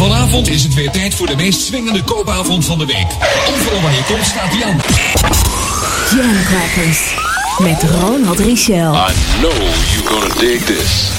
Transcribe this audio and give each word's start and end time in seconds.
Vanavond 0.00 0.48
is 0.48 0.62
het 0.62 0.74
weer 0.74 0.90
tijd 0.90 1.14
voor 1.14 1.26
de 1.26 1.36
meest 1.36 1.60
swingende 1.60 2.02
koopavond 2.02 2.64
van 2.64 2.78
de 2.78 2.86
week. 2.86 3.06
Overal 3.48 3.80
waar 3.80 3.92
je 3.92 4.02
komt 4.06 4.26
staat 4.26 4.54
Jan. 4.54 4.80
Jam 6.14 6.42
Crackers 6.44 7.14
met 7.58 7.90
Ronald 8.00 8.38
Richel. 8.38 8.94
I 8.94 9.12
know 9.40 9.52
you're 9.92 10.06
gonna 10.06 10.34
dig 10.40 10.60
this. 10.64 11.10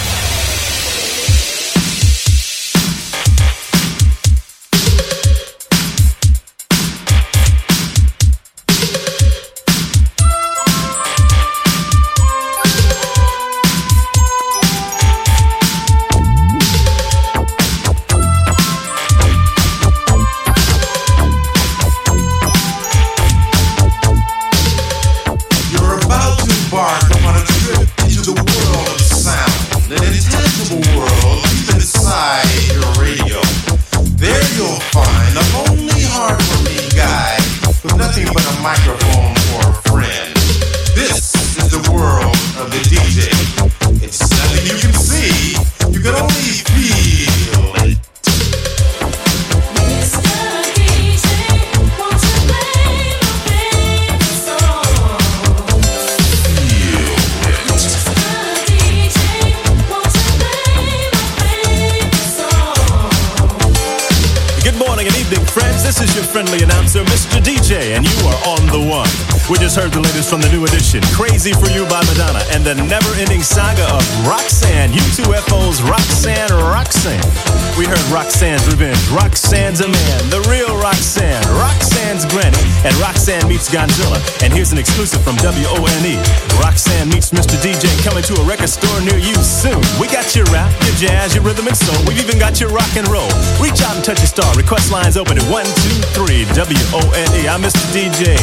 Godzilla. 83.71 84.19
And 84.43 84.51
here's 84.51 84.71
an 84.71 84.77
exclusive 84.77 85.23
from 85.23 85.39
WONE 85.39 86.19
Roxanne 86.59 87.07
meets 87.07 87.31
Mr. 87.31 87.55
DJ 87.63 87.87
coming 88.03 88.23
to 88.23 88.35
a 88.35 88.43
record 88.43 88.69
store 88.69 88.99
near 89.01 89.17
you 89.17 89.33
soon. 89.35 89.79
We 89.99 90.07
got 90.11 90.35
your 90.35 90.45
rap, 90.51 90.69
your 90.83 90.95
jazz, 90.95 91.33
your 91.33 91.43
rhythm 91.43 91.67
and 91.67 91.77
soul. 91.77 91.95
We've 92.05 92.19
even 92.19 92.37
got 92.37 92.59
your 92.59 92.69
rock 92.69 92.91
and 92.99 93.07
roll. 93.07 93.31
Reach 93.63 93.81
out 93.81 93.95
and 93.95 94.03
touch 94.03 94.19
a 94.19 94.27
star. 94.27 94.53
Request 94.55 94.91
lines 94.91 95.15
open 95.15 95.37
at 95.39 95.47
123 95.47 96.45
WONE. 96.51 97.47
I'm 97.47 97.63
Mr. 97.63 97.81
DJ. 97.95 98.35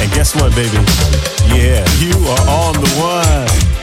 And 0.00 0.10
guess 0.12 0.34
what, 0.36 0.54
baby? 0.54 0.78
Yeah, 1.50 1.82
you 1.98 2.14
are 2.30 2.44
on 2.46 2.74
the 2.78 2.90
one. 3.02 3.75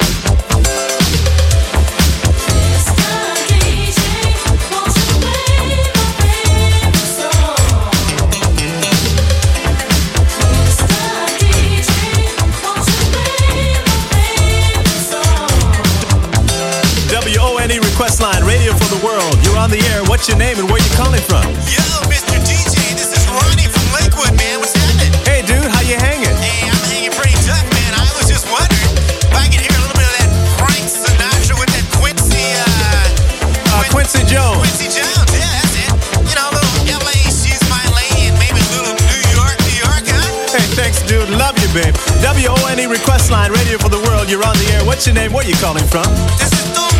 What's 20.24 20.32
your 20.32 20.40
name 20.40 20.56
and 20.56 20.72
where 20.72 20.80
you 20.80 20.88
calling 20.96 21.20
from? 21.20 21.44
Yo, 21.68 21.84
Mr. 22.08 22.40
DJ, 22.48 22.80
this 22.96 23.12
is 23.12 23.28
Ronnie 23.28 23.68
from 23.68 23.84
Lakewood, 23.92 24.32
man. 24.40 24.64
What's 24.64 24.72
happening? 24.72 25.12
Hey, 25.28 25.44
dude, 25.44 25.68
how 25.68 25.84
you 25.84 26.00
hanging? 26.00 26.32
Hey, 26.40 26.64
I'm 26.64 26.80
hanging 26.88 27.12
pretty 27.12 27.36
tough, 27.44 27.60
man. 27.76 27.92
I 27.92 28.08
was 28.16 28.32
just 28.32 28.48
wondering 28.48 28.96
if 29.20 29.36
I 29.36 29.52
could 29.52 29.60
hear 29.60 29.76
a 29.76 29.84
little 29.84 30.00
bit 30.00 30.08
of 30.08 30.16
that 30.24 30.32
Frank 30.64 30.88
Sinatra 30.88 31.60
with 31.60 31.68
that 31.76 31.84
Quincy, 32.00 32.40
uh, 32.56 33.76
Uh, 33.76 33.84
Quincy 33.92 34.24
Jones. 34.24 34.64
Quincy 34.64 34.96
Jones. 34.96 35.28
Yeah, 35.36 35.44
that's 35.60 35.76
it. 35.76 35.92
You 36.24 36.36
know, 36.40 36.48
a 36.48 36.56
little 36.56 37.04
LA, 37.04 37.20
she's 37.28 37.60
my 37.68 37.84
lady, 37.92 38.32
and 38.32 38.40
maybe 38.40 38.64
a 38.64 38.70
little 38.80 38.96
New 38.96 39.24
York, 39.28 39.60
New 39.68 39.76
York, 39.76 40.08
huh? 40.08 40.56
Hey, 40.56 40.64
thanks, 40.80 41.04
dude. 41.04 41.28
Love 41.36 41.60
you, 41.60 41.68
babe. 41.76 41.92
WONE 42.24 42.80
E 42.80 42.88
request 42.88 43.28
line, 43.28 43.52
radio 43.52 43.76
for 43.76 43.92
the 43.92 44.00
world. 44.08 44.32
You're 44.32 44.48
on 44.48 44.56
the 44.56 44.72
air. 44.72 44.88
What's 44.88 45.04
your 45.04 45.20
name? 45.20 45.36
Where 45.36 45.44
you 45.44 45.60
calling 45.60 45.84
from? 45.92 46.08
This 46.40 46.48
is 46.56 46.64
Dunga, 46.72 46.93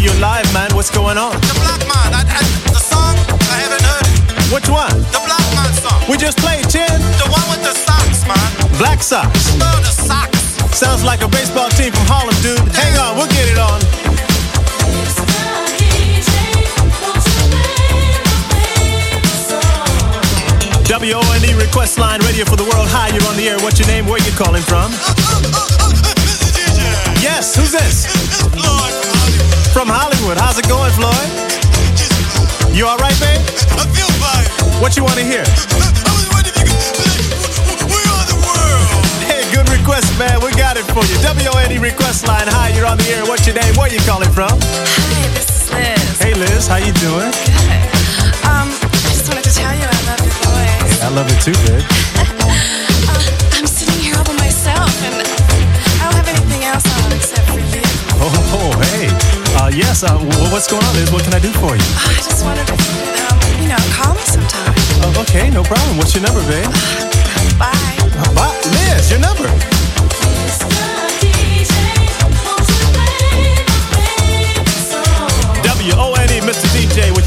You're 0.00 0.16
live, 0.16 0.48
man. 0.54 0.72
What's 0.72 0.88
going 0.88 1.18
on? 1.18 1.36
The 1.44 1.60
Black 1.60 1.84
Man. 1.84 2.16
I, 2.16 2.24
I, 2.24 2.40
the 2.72 2.80
song, 2.80 3.12
I 3.52 3.60
haven't 3.60 3.84
heard 3.84 4.08
it. 4.08 4.48
Which 4.48 4.64
one? 4.72 4.96
The 5.12 5.20
Black 5.28 5.44
Man 5.52 5.68
song. 5.76 6.00
We 6.08 6.16
just 6.16 6.40
played 6.40 6.64
10 6.72 6.88
The 7.20 7.28
one 7.28 7.44
with 7.52 7.60
the 7.60 7.76
socks, 7.76 8.24
man. 8.24 8.48
Black 8.80 9.04
Sox. 9.04 9.28
Oh, 9.60 9.76
the 9.84 9.92
socks. 9.92 10.56
Sounds 10.72 11.04
like 11.04 11.20
a 11.20 11.28
baseball 11.28 11.68
team 11.76 11.92
from 11.92 12.08
Harlem, 12.08 12.32
dude. 12.40 12.64
Hang 12.72 12.96
on, 12.96 13.20
we'll 13.20 13.28
get 13.28 13.44
it 13.44 13.60
on. 13.60 13.76
WONE 20.88 21.44
E 21.44 21.52
request 21.60 21.98
line, 21.98 22.24
radio 22.24 22.48
for 22.48 22.56
the 22.56 22.64
world. 22.64 22.88
Hi, 22.88 23.12
you're 23.12 23.28
on 23.28 23.36
the 23.36 23.52
air. 23.52 23.60
What's 23.60 23.78
your 23.78 23.88
name? 23.88 24.08
Where 24.08 24.16
you 24.24 24.32
calling 24.32 24.64
from? 24.64 24.96
Yes, 27.20 27.54
who's 27.54 27.72
this? 27.72 28.39
Lord, 29.70 29.86
From 29.86 29.88
Hollywood. 29.88 30.38
How's 30.38 30.58
it 30.58 30.66
going, 30.66 30.90
Floyd? 30.98 31.30
You 32.74 32.86
all 32.86 32.98
right, 32.98 33.14
babe? 33.22 33.38
I 33.78 33.86
feel 33.94 34.10
fine. 34.18 34.46
What 34.82 34.96
you 34.96 35.04
want 35.04 35.18
to 35.18 35.24
hear? 35.24 35.42
I 35.46 36.10
was 36.10 36.26
wondering 36.34 36.58
if 36.58 36.74
you 36.74 36.90
could 37.78 37.86
We're 37.86 38.24
the 38.26 38.38
world. 38.42 38.90
Hey, 39.26 39.46
good 39.54 39.68
request, 39.70 40.10
man. 40.18 40.42
We 40.42 40.50
got 40.58 40.76
it 40.76 40.86
for 40.90 41.06
you. 41.06 41.14
WONE 41.22 41.78
request 41.78 42.26
line. 42.26 42.48
Hi, 42.50 42.70
you're 42.74 42.86
on 42.86 42.98
the 42.98 43.06
air. 43.14 43.22
What's 43.26 43.46
your 43.46 43.54
name? 43.54 43.74
Where 43.78 43.90
you 43.90 44.00
calling 44.06 44.30
from? 44.30 44.50
Hi, 44.58 45.22
this 45.38 45.46
is 45.50 45.70
Liz. 45.70 46.18
Hey, 46.18 46.34
Liz. 46.34 46.66
How 46.66 46.78
you 46.82 46.92
doing? 46.98 47.30
Good. 47.30 48.30
Um, 48.50 48.74
I 48.74 49.10
just 49.14 49.28
wanted 49.30 49.44
to 49.46 49.54
tell 49.54 49.74
you 49.74 49.86
I 49.86 50.00
love 50.10 50.22
your 50.22 50.34
voice. 50.50 50.98
I 50.98 51.08
love 51.14 51.28
it 51.30 51.40
too, 51.42 51.56
babe. 51.66 51.86
Uh, 53.10 53.18
I'm 53.58 53.66
sitting 53.66 53.98
here 54.02 54.14
all 54.16 54.24
by 54.24 54.34
myself, 54.34 54.90
and 55.02 55.14
I 55.14 56.04
don't 56.04 56.14
have 56.14 56.28
anything 56.28 56.62
else 56.64 56.86
on 57.02 57.12
except 57.12 57.46
for 57.50 57.58
you. 57.58 57.82
Oh, 58.22 58.30
hey. 58.52 58.59
Uh, 59.70 59.72
yes, 59.72 60.02
uh, 60.02 60.18
what's 60.50 60.66
going 60.66 60.82
on, 60.82 60.94
Liz? 60.96 61.12
What 61.12 61.22
can 61.22 61.32
I 61.32 61.38
do 61.38 61.52
for 61.52 61.76
you? 61.76 61.82
I 62.02 62.14
just 62.16 62.44
wondered 62.44 62.66
to, 62.66 62.74
you 62.74 63.22
um, 63.22 63.62
you 63.62 63.68
know, 63.68 63.78
call 63.94 64.14
me 64.14 64.22
sometime. 64.22 64.74
Oh, 64.98 65.22
okay, 65.22 65.48
no 65.48 65.62
problem. 65.62 65.96
What's 65.96 66.12
your 66.12 66.24
number, 66.24 66.42
babe? 66.50 66.66
Bye. 67.56 67.70
Uh, 68.18 68.34
Bob, 68.34 68.64
Liz, 68.66 69.10
your 69.12 69.20
number. 69.20 69.46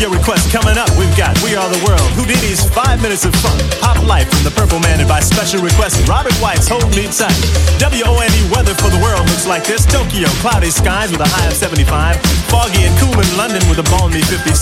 Your 0.03 0.11
request 0.11 0.51
coming 0.51 0.75
up. 0.75 0.91
We've 0.99 1.15
got 1.15 1.31
We 1.39 1.55
Are 1.55 1.71
the 1.71 1.79
World, 1.87 2.03
Houdini's 2.19 2.67
Five 2.75 2.99
Minutes 2.99 3.23
of 3.23 3.31
Fun, 3.39 3.55
Pop 3.79 3.95
Life 4.03 4.27
from 4.27 4.43
the 4.43 4.51
Purple 4.51 4.83
Man, 4.83 4.99
and 4.99 5.07
by 5.07 5.23
special 5.23 5.63
request, 5.63 5.95
Robert 6.11 6.35
White's 6.43 6.67
Hold 6.67 6.91
Me 6.91 7.07
Tight. 7.07 7.31
WONE 7.79 8.43
weather 8.51 8.75
for 8.75 8.91
the 8.91 8.99
world 8.99 9.23
looks 9.31 9.47
like 9.47 9.63
this 9.63 9.87
Tokyo, 9.87 10.27
cloudy 10.43 10.75
skies 10.75 11.07
with 11.07 11.23
a 11.23 11.29
high 11.39 11.47
of 11.47 11.55
75. 11.55 12.19
foggy 12.51 12.83
and 12.83 12.91
cool 12.99 13.15
in 13.15 13.31
London 13.39 13.63
with 13.71 13.79
a 13.79 13.87
balmy 13.95 14.19
56. 14.27 14.59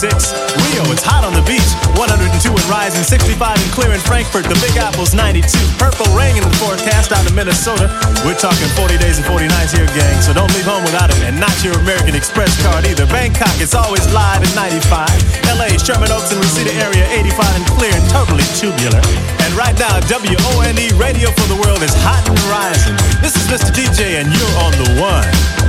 Rio, 0.62 0.86
it's 0.94 1.02
hot 1.02 1.26
on 1.26 1.34
the 1.34 1.42
beach, 1.50 1.66
102 1.98 2.22
and 2.54 2.68
rising, 2.70 3.02
65 3.02 3.34
and 3.58 3.72
clear 3.74 3.90
in 3.98 4.02
Frankfurt. 4.06 4.46
The 4.46 4.60
Big 4.62 4.78
Apple's 4.78 5.18
92. 5.18 5.42
Purple 5.82 6.06
rain 6.14 6.38
in 6.38 6.46
the 6.46 6.54
forecast 6.62 7.10
out 7.10 7.26
of 7.26 7.34
Minnesota. 7.34 7.90
We're 8.22 8.38
talking 8.38 8.70
40 8.78 9.02
days 9.02 9.18
and 9.18 9.26
40 9.26 9.50
nights 9.50 9.74
here, 9.74 9.90
gang. 9.98 10.22
So 10.22 10.38
don't 10.38 10.54
leave 10.54 10.70
home 10.70 10.86
without 10.86 11.10
it, 11.10 11.18
and 11.26 11.42
not 11.42 11.56
your 11.66 11.74
American 11.82 12.14
Express 12.14 12.54
card 12.62 12.86
either. 12.86 13.10
Bangkok, 13.10 13.58
it's 13.58 13.74
always 13.74 14.06
live 14.14 14.46
at 14.46 14.54
95. 14.54 15.31
LA, 15.56 15.78
Sherman 15.78 16.12
Oaks 16.12 16.32
and 16.32 16.40
Reseda 16.42 16.74
area, 16.82 17.06
85 17.12 17.56
and 17.56 17.66
clear 17.78 17.94
and 17.94 18.06
totally 18.10 18.46
tubular. 18.58 19.02
And 19.46 19.52
right 19.54 19.78
now, 19.78 20.00
WONE 20.10 20.88
Radio 20.98 21.30
for 21.32 21.48
the 21.48 21.60
World 21.62 21.84
is 21.84 21.94
hot 22.04 22.24
and 22.28 22.40
rising. 22.50 22.96
This 23.22 23.36
is 23.36 23.46
Mr. 23.48 23.72
DJ, 23.72 24.20
and 24.20 24.28
you're 24.32 24.56
on 24.64 24.72
the 24.80 25.02
one. 25.02 25.61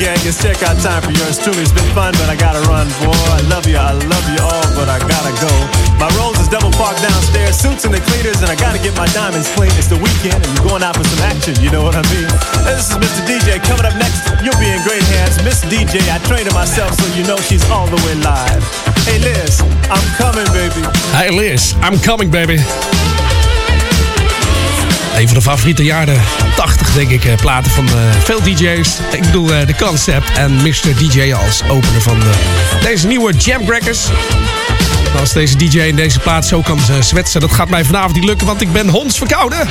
Gang, 0.00 0.16
it's 0.24 0.40
check 0.40 0.56
out 0.64 0.80
time 0.80 1.04
for 1.04 1.12
yours 1.12 1.36
truly. 1.36 1.60
It's 1.60 1.76
been 1.76 1.84
fun, 1.92 2.16
but 2.16 2.32
I 2.32 2.34
gotta 2.34 2.64
run, 2.64 2.88
boy. 3.04 3.12
I 3.12 3.44
love 3.52 3.68
you, 3.68 3.76
I 3.76 3.92
love 3.92 4.26
you 4.32 4.40
all, 4.40 4.64
but 4.72 4.88
I 4.88 4.96
gotta 4.96 5.34
go. 5.44 5.52
My 6.00 6.08
rolls 6.16 6.40
is 6.40 6.48
double 6.48 6.72
parked 6.80 7.04
downstairs, 7.04 7.60
suits 7.60 7.84
and 7.84 7.92
the 7.92 8.00
cleaners, 8.00 8.40
and 8.40 8.48
I 8.48 8.56
gotta 8.56 8.80
get 8.80 8.96
my 8.96 9.04
diamonds 9.12 9.52
clean. 9.52 9.68
It's 9.76 9.92
the 9.92 10.00
weekend, 10.00 10.40
and 10.40 10.48
we're 10.56 10.72
going 10.72 10.82
out 10.82 10.96
for 10.96 11.04
some 11.04 11.20
action, 11.28 11.52
you 11.60 11.68
know 11.68 11.84
what 11.84 11.94
I 11.94 12.02
mean? 12.08 12.24
And 12.64 12.72
this 12.72 12.88
is 12.88 12.96
Mr. 12.96 13.20
DJ. 13.28 13.60
Coming 13.68 13.84
up 13.84 13.94
next, 14.00 14.24
you'll 14.40 14.56
be 14.56 14.72
in 14.72 14.80
great 14.88 15.04
hands. 15.20 15.36
Miss 15.44 15.60
DJ, 15.68 16.00
I 16.08 16.16
trained 16.24 16.48
her 16.48 16.56
myself, 16.56 16.96
so 16.96 17.04
you 17.12 17.22
know 17.28 17.36
she's 17.36 17.62
all 17.68 17.86
the 17.86 18.00
way 18.08 18.16
live. 18.24 18.64
Hey, 19.04 19.20
Liz, 19.20 19.60
I'm 19.92 20.06
coming, 20.16 20.48
baby. 20.56 20.80
Hey 21.12 21.28
Liz, 21.28 21.76
I'm 21.84 22.00
coming 22.00 22.32
baby. 22.32 22.56
Een 25.20 25.28
van 25.28 25.36
de 25.36 25.42
favoriete 25.42 25.84
jaren 25.84 26.20
80 26.56 26.92
denk 26.92 27.10
ik, 27.10 27.24
eh, 27.24 27.34
platen 27.34 27.72
van 27.72 27.88
eh, 27.88 27.94
veel 28.24 28.42
DJ's. 28.42 28.98
Ik 29.12 29.20
bedoel 29.20 29.54
eh, 29.54 29.66
de 29.66 29.74
Concept 29.74 30.32
en 30.32 30.52
Mr. 30.52 30.96
DJ 30.98 31.32
als 31.32 31.62
opener 31.68 32.02
van 32.02 32.18
deze 32.82 33.06
nieuwe 33.06 33.32
Jam 33.32 33.64
Crackers. 33.64 34.06
Als 35.20 35.32
deze 35.32 35.56
DJ 35.56 35.78
in 35.78 35.96
deze 35.96 36.18
plaat 36.18 36.46
zo 36.46 36.60
kan 36.60 36.78
zwetsen, 37.00 37.40
dat 37.40 37.52
gaat 37.52 37.68
mij 37.68 37.84
vanavond 37.84 38.14
niet 38.14 38.24
lukken, 38.24 38.46
want 38.46 38.60
ik 38.60 38.72
ben 38.72 38.88
hondsverkouden. 38.88 39.68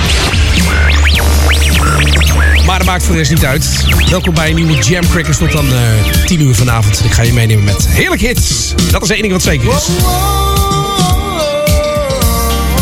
Maar 2.65 2.77
dat 2.77 2.87
maakt 2.87 3.03
voor 3.03 3.11
de 3.11 3.19
rest 3.19 3.31
niet 3.31 3.45
uit. 3.45 3.85
Welkom 4.09 4.33
bij 4.33 4.49
een 4.49 4.55
nieuwe 4.55 4.77
Jam 4.77 5.09
Crackers 5.09 5.37
tot 5.37 5.51
dan 5.51 5.73
eh 5.73 6.23
10 6.25 6.41
uur 6.41 6.55
vanavond. 6.55 7.05
Ik 7.05 7.11
ga 7.11 7.21
je 7.21 7.33
meenemen 7.33 7.63
met 7.63 7.87
heerlijke 7.87 8.25
hits. 8.27 8.73
Dat 8.91 9.03
is 9.03 9.09
één 9.09 9.21
ding 9.21 9.33
wat 9.33 9.43
zeker 9.43 9.75
is. 9.75 9.87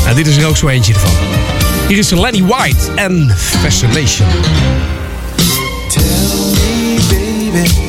En 0.08 0.16
dit 0.16 0.28
is 0.28 0.38
er 0.38 0.48
ook 0.48 0.58
zo 0.58 0.68
eentje 0.68 0.94
ervan. 0.94 1.57
Hier 1.88 1.98
is 1.98 2.12
Lenny 2.12 2.44
White 2.44 2.92
en 2.96 3.34
Fascination. 3.62 4.28
baby, 7.10 7.87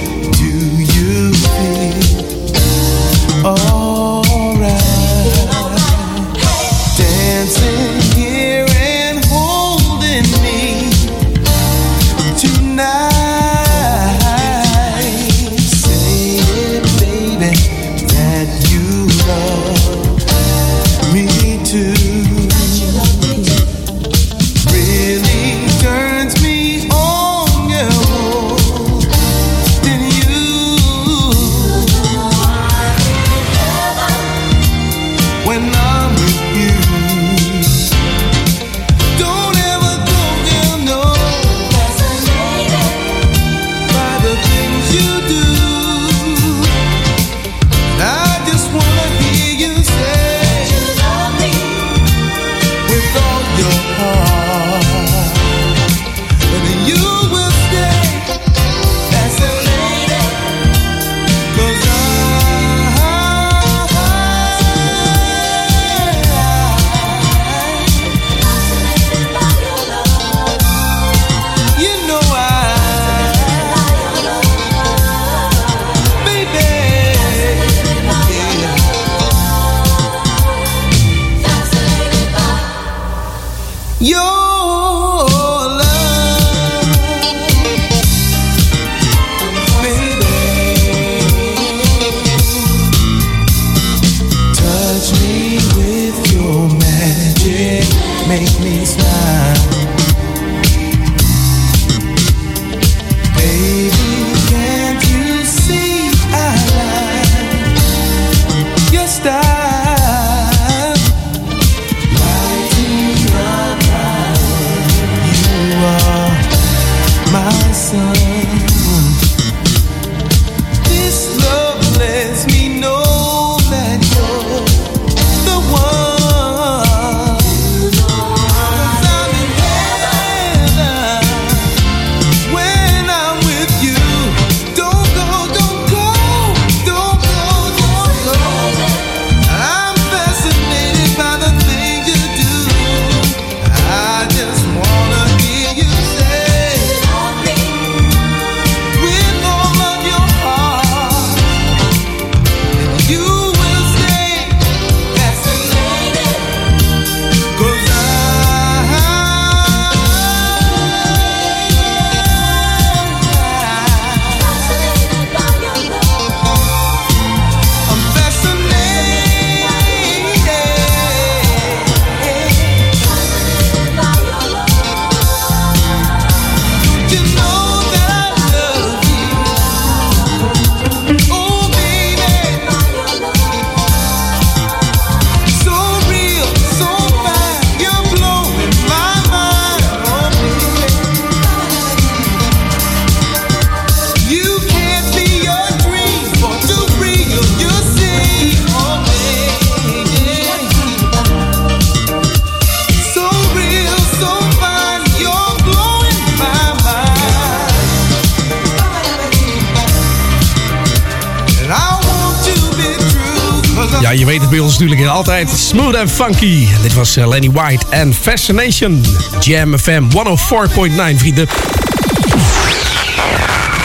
je 214.19 214.25
weet 214.25 214.41
het 214.41 214.51
bij 214.51 214.59
ons 214.59 214.79
natuurlijk 214.79 215.09
altijd. 215.09 215.51
Smooth 215.51 215.97
and 215.97 216.11
funky. 216.11 216.67
Dit 216.83 216.95
was 216.95 217.17
eh, 217.17 217.29
Lenny 217.29 217.51
White 217.51 217.87
en 217.91 218.15
Fascination. 218.15 219.05
Jam 219.41 219.79
FM 219.79 220.03
104.9, 220.03 221.17
vrienden. 221.17 221.47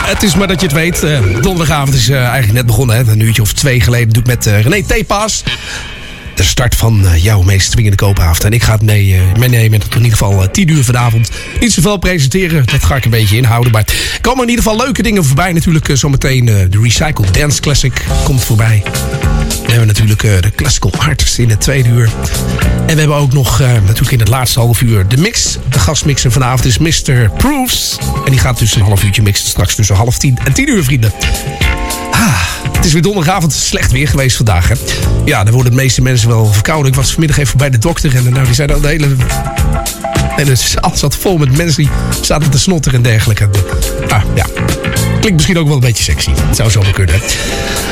Het 0.06 0.24
is 0.24 0.36
maar 0.36 0.48
dat 0.48 0.60
je 0.62 0.66
het 0.68 0.76
weet. 0.76 1.04
eh, 1.04 1.20
donderdagavond 1.42 1.94
is 1.94 2.10
eh, 2.10 2.18
eigenlijk 2.18 2.54
net 2.54 2.66
begonnen. 2.66 2.96
Hè. 2.96 3.12
Een 3.12 3.20
uurtje 3.20 3.42
of 3.42 3.54
twee 3.54 3.82
geleden 3.82 4.10
doe 4.10 4.22
ik 4.22 4.28
met 4.28 4.46
René 4.46 4.84
Tepas. 4.84 5.44
De 6.36 6.44
start 6.44 6.76
van 6.76 7.06
jouw 7.18 7.42
meest 7.42 7.72
dwingende 7.72 7.98
koopavond. 7.98 8.44
En 8.44 8.52
ik 8.54 8.64
ga 8.64 8.72
het 8.72 8.82
mee, 8.82 9.20
meenemen. 9.40 9.80
tot 9.80 9.96
in 9.96 10.04
ieder 10.04 10.18
geval 10.18 10.44
eh, 10.44 10.50
10 10.50 10.70
uur 10.70 10.84
vanavond. 10.84 11.30
Niet 11.60 11.74
zoveel 11.74 11.98
presenteren. 11.98 12.66
Dat 12.66 12.84
ga 12.84 12.96
ik 12.96 13.06
een 13.06 13.12
beetje 13.12 13.38
inhouden. 13.38 13.72
Maar 13.72 13.84
er 14.14 14.22
komen 14.22 14.44
in 14.44 14.50
ieder 14.50 14.64
geval 14.64 14.80
leuke 14.80 15.04
dingen 15.04 15.26
voorbij. 15.26 15.52
Natuurlijk 15.54 15.90
zometeen 15.94 16.46
de 16.46 16.80
Recycled 16.82 17.34
Dance 17.34 17.62
Classic 17.62 18.02
komt 18.24 18.44
voorbij. 18.44 18.84
We 19.74 19.80
hebben 19.80 19.96
natuurlijk 19.98 20.24
eh, 20.24 20.42
de 20.42 20.56
Classical 20.56 20.92
Artist 20.98 21.38
in 21.38 21.50
het 21.50 21.62
tweede 21.62 21.90
uur. 21.90 22.10
En 22.88 22.94
we 22.94 23.00
hebben 23.00 23.18
ook 23.18 23.34
nog 23.34 23.62
eh, 23.62 23.72
natuurlijk 23.72 24.12
in 24.12 24.20
het 24.20 24.28
laatste 24.28 24.60
half 24.60 24.82
uur 24.82 25.08
de 25.08 25.18
mix. 25.18 25.58
De 25.70 25.80
gastmixer 25.80 26.32
vanavond 26.32 26.66
is 26.66 26.78
Mr. 26.78 27.30
Proofs. 27.38 27.98
En 28.26 28.32
die 28.32 28.40
gaat 28.40 28.60
dus 28.60 28.76
een 28.76 28.82
half 28.82 29.04
uurtje 29.04 29.22
mixen. 29.22 29.48
Straks 29.48 29.76
tussen 29.76 29.96
half 29.96 30.18
tien 30.18 30.38
en 30.44 30.54
tien 30.54 30.70
uur, 30.70 30.84
vrienden. 30.84 31.14
Ah, 32.12 32.42
het 32.72 32.86
is 32.86 32.94
weer 32.94 33.02
donderdagavond. 33.02 33.54
Slecht 33.54 33.92
weer 33.92 34.08
geweest 34.08 34.36
vandaag. 34.36 34.68
Hè? 34.68 34.76
Ja, 35.26 35.44
dan 35.44 35.54
worden 35.54 35.72
de 35.72 35.78
meeste 35.78 36.02
mensen 36.02 36.30
wel 36.30 36.46
verkouden. 36.46 36.92
Ik 36.92 36.98
was 36.98 37.12
vanmiddag 37.12 37.38
even 37.38 37.58
bij 37.58 37.70
de 37.70 37.78
dokter. 37.78 38.16
En 38.16 38.24
nou, 38.30 38.46
die 38.46 38.54
zei 38.54 38.68
dat 38.68 38.82
de 38.82 38.88
hele... 38.88 39.08
En 40.38 40.48
alles 40.80 41.00
zat 41.00 41.16
vol 41.16 41.38
met 41.38 41.58
mensen 41.58 41.84
die 41.84 41.92
zaten 42.22 42.50
te 42.50 42.60
snotteren 42.60 42.98
en 42.98 43.04
dergelijke. 43.04 43.50
Ah, 44.10 44.24
ja. 44.36 44.46
Klinkt 45.24 45.42
misschien 45.42 45.62
ook 45.62 45.68
wel 45.68 45.76
een 45.76 45.94
beetje 45.94 46.04
sexy. 46.04 46.32
Het 46.48 46.56
zou 46.56 46.70
zo 46.70 46.82
wel 46.82 46.92
kunnen. 46.92 47.16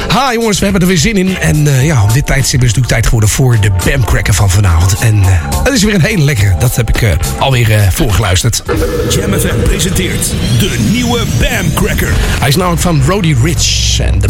Ha, 0.08 0.34
jongens, 0.34 0.58
we 0.58 0.64
hebben 0.64 0.82
er 0.82 0.88
weer 0.88 0.98
zin 0.98 1.18
in. 1.18 1.38
En 1.38 1.68
eh, 1.68 1.86
ja, 1.86 2.04
om 2.04 2.14
dit 2.14 2.26
tijdstip 2.26 2.62
is 2.62 2.68
het 2.68 2.76
natuurlijk 2.78 2.88
tijd 2.88 3.06
geworden 3.06 3.30
voor 3.30 3.60
de 3.60 3.72
Bamcracker 3.86 4.34
van 4.34 4.50
vanavond. 4.50 5.00
En 5.00 5.18
uh, 5.18 5.64
dat 5.64 5.74
is 5.74 5.84
weer 5.84 5.94
een 5.94 6.02
hele 6.02 6.24
lekkere. 6.24 6.56
Dat 6.60 6.76
heb 6.76 6.90
ik 6.90 7.02
uh, 7.02 7.12
alweer 7.40 7.92
voorgeluisterd. 7.92 8.64
Jam 9.10 9.34
FM 9.34 9.62
presenteert 9.64 10.34
de 10.60 10.88
nieuwe 10.92 11.20
Bam 11.40 11.74
Cracker. 11.74 12.14
Hij 12.40 12.48
is 12.48 12.56
namelijk 12.56 12.82
van 12.82 13.02
Roddy 13.08 13.36
Rich 13.44 14.00
en 14.00 14.20
de 14.20 14.30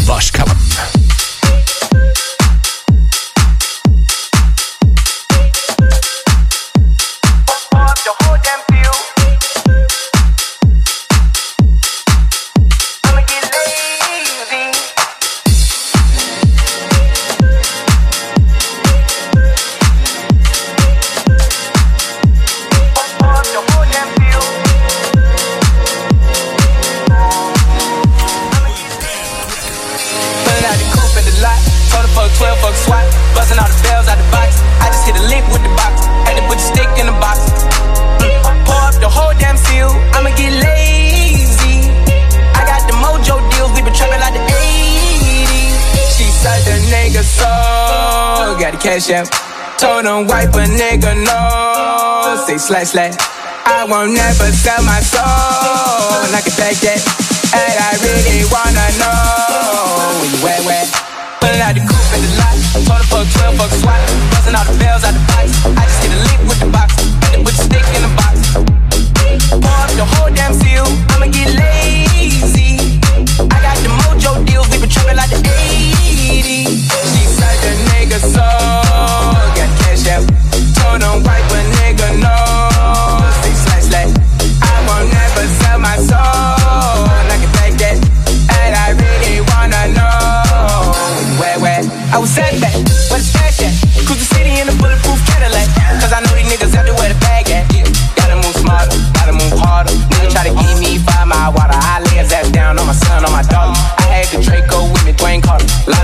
the 33.71 33.83
bells 33.87 34.07
out 34.11 34.17
the 34.19 34.27
box. 34.31 34.59
I 34.83 34.91
just 34.91 35.05
hit 35.07 35.15
a 35.15 35.25
lick 35.31 35.45
with 35.53 35.63
the 35.63 35.73
box. 35.79 36.03
Had 36.27 36.35
to 36.35 36.43
put 36.47 36.57
the 36.59 36.67
stick 36.67 36.89
in 36.99 37.07
the 37.07 37.17
box. 37.23 37.39
Mm. 38.19 38.67
Pour 38.67 38.81
up 38.83 38.95
the 38.99 39.09
whole 39.09 39.33
damn 39.39 39.57
field, 39.57 39.95
I'ma 40.15 40.33
get 40.35 40.51
lazy. 40.51 41.87
I 42.57 42.61
got 42.67 42.83
the 42.89 42.95
mojo 42.99 43.39
deals. 43.55 43.71
We 43.75 43.81
been 43.81 43.95
trapping 43.95 44.19
like 44.19 44.35
the 44.35 44.43
80s. 44.43 45.79
She 46.15 46.27
said 46.29 46.59
the 46.67 46.75
nigga 46.91 47.23
so 47.23 47.51
got 48.61 48.73
the 48.73 48.79
cash 48.79 49.09
out. 49.09 49.27
Told 49.79 50.05
him 50.05 50.27
wipe 50.27 50.53
a 50.53 50.65
nigga 50.69 51.17
no. 51.25 52.45
Say 52.45 52.57
slash 52.57 52.89
slash. 52.93 53.15
I 53.65 53.85
won't 53.89 54.13
never 54.13 54.51
sell 54.51 54.83
my 54.83 54.99
soul. 54.99 56.21
And 56.25 56.35
I 56.35 56.41
can 56.45 56.53
take 56.53 56.77
that. 56.85 57.01
And 57.53 57.75
I 57.87 57.91
really 58.05 58.45
wanna 58.53 58.87
know 59.01 60.21
where 60.21 60.29
you 60.29 60.47
at, 60.47 60.65
where. 60.65 61.10
Pulling 61.51 61.67
out 61.67 61.75
the 61.75 61.81
coupe 61.81 62.15
in 62.15 62.21
the 62.23 62.31
lot. 62.39 62.55
Told 62.87 62.95
her 62.95 63.03
fuck 63.11 63.27
12, 63.27 63.59
fuck 63.59 63.71
swat. 63.83 63.99
Busting 64.31 64.55
all 64.55 64.63
the 64.63 64.71
bells 64.79 65.03
out 65.03 65.11
the 65.11 65.19
box. 65.27 65.51
I 65.75 65.83
just 65.83 65.99
hit 65.99 66.15
a 66.15 66.19
lick 66.23 66.39
with 66.47 66.59
the 66.63 66.71
box. 66.71 66.95
And 67.35 67.43
put 67.43 67.51
the 67.59 67.63
stick 67.67 67.83
in 67.91 68.07
the 68.07 68.13
box. 68.15 68.55
Pour 69.59 69.79
up 69.83 69.91
the 69.99 70.07
whole 70.15 70.31
damn 70.31 70.53
seal. 70.55 70.87
I'ma 71.11 71.27
get 71.27 71.51
lazy. 71.51 72.79
I 73.51 73.57
got 73.67 73.75
the 73.83 73.91
mojo 73.99 74.47
deals. 74.47 74.69
We 74.71 74.79
been 74.79 74.87
trapping 74.87 75.17
like 75.19 75.27
the 75.27 75.43
80s. 75.43 76.87
She 77.11 77.23
said 77.27 77.57
the 77.59 77.71
nigga 77.91 78.19
so 78.31 78.60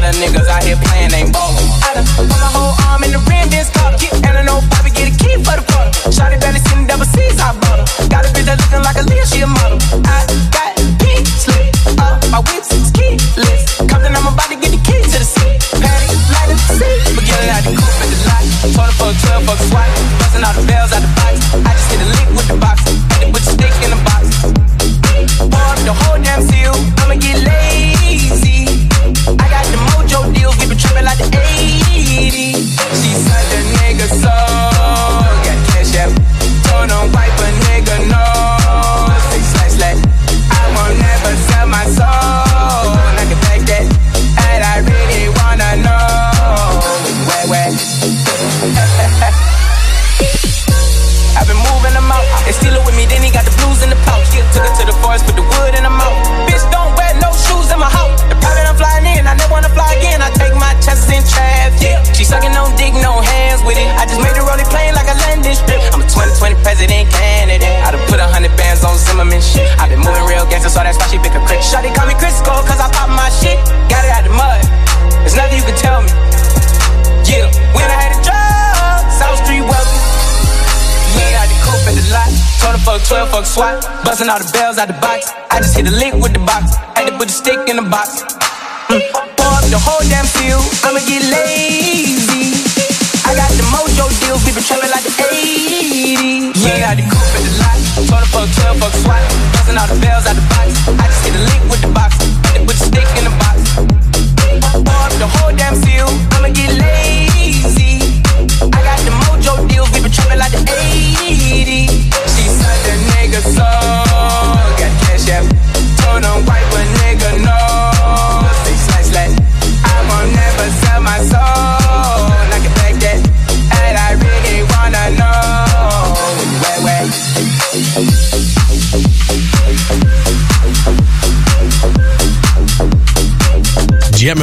Lot 0.08 0.16
of 0.16 0.24
niggas 0.24 0.48
out 0.48 0.64
here 0.64 0.78
playing, 0.86 1.12
ain't 1.12 1.34
ballin'. 1.34 1.68
I 1.84 1.96
done 1.96 2.06
put 2.16 2.30
my 2.30 2.57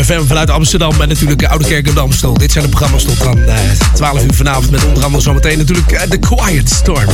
FM 0.04 0.26
vanuit 0.26 0.50
Amsterdam 0.50 1.00
en 1.00 1.08
natuurlijk 1.08 1.40
de 1.40 1.48
Oude 1.48 1.66
Kerk 1.66 1.94
de 1.94 2.00
Amstel. 2.00 2.34
Dit 2.34 2.52
zijn 2.52 2.64
de 2.64 2.70
programma's 2.70 3.04
tot 3.04 3.20
eh, 3.20 3.54
12 3.94 4.22
uur 4.22 4.34
vanavond 4.34 4.70
met 4.70 4.84
onder 4.84 5.04
andere 5.04 5.22
zometeen 5.22 5.58
natuurlijk 5.58 5.92
eh, 5.92 6.02
The 6.08 6.16
Quiet 6.18 6.70
Storm. 6.70 7.08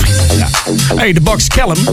Hey, 0.97 1.13
de 1.13 1.21
Box 1.21 1.47
Callum. 1.47 1.85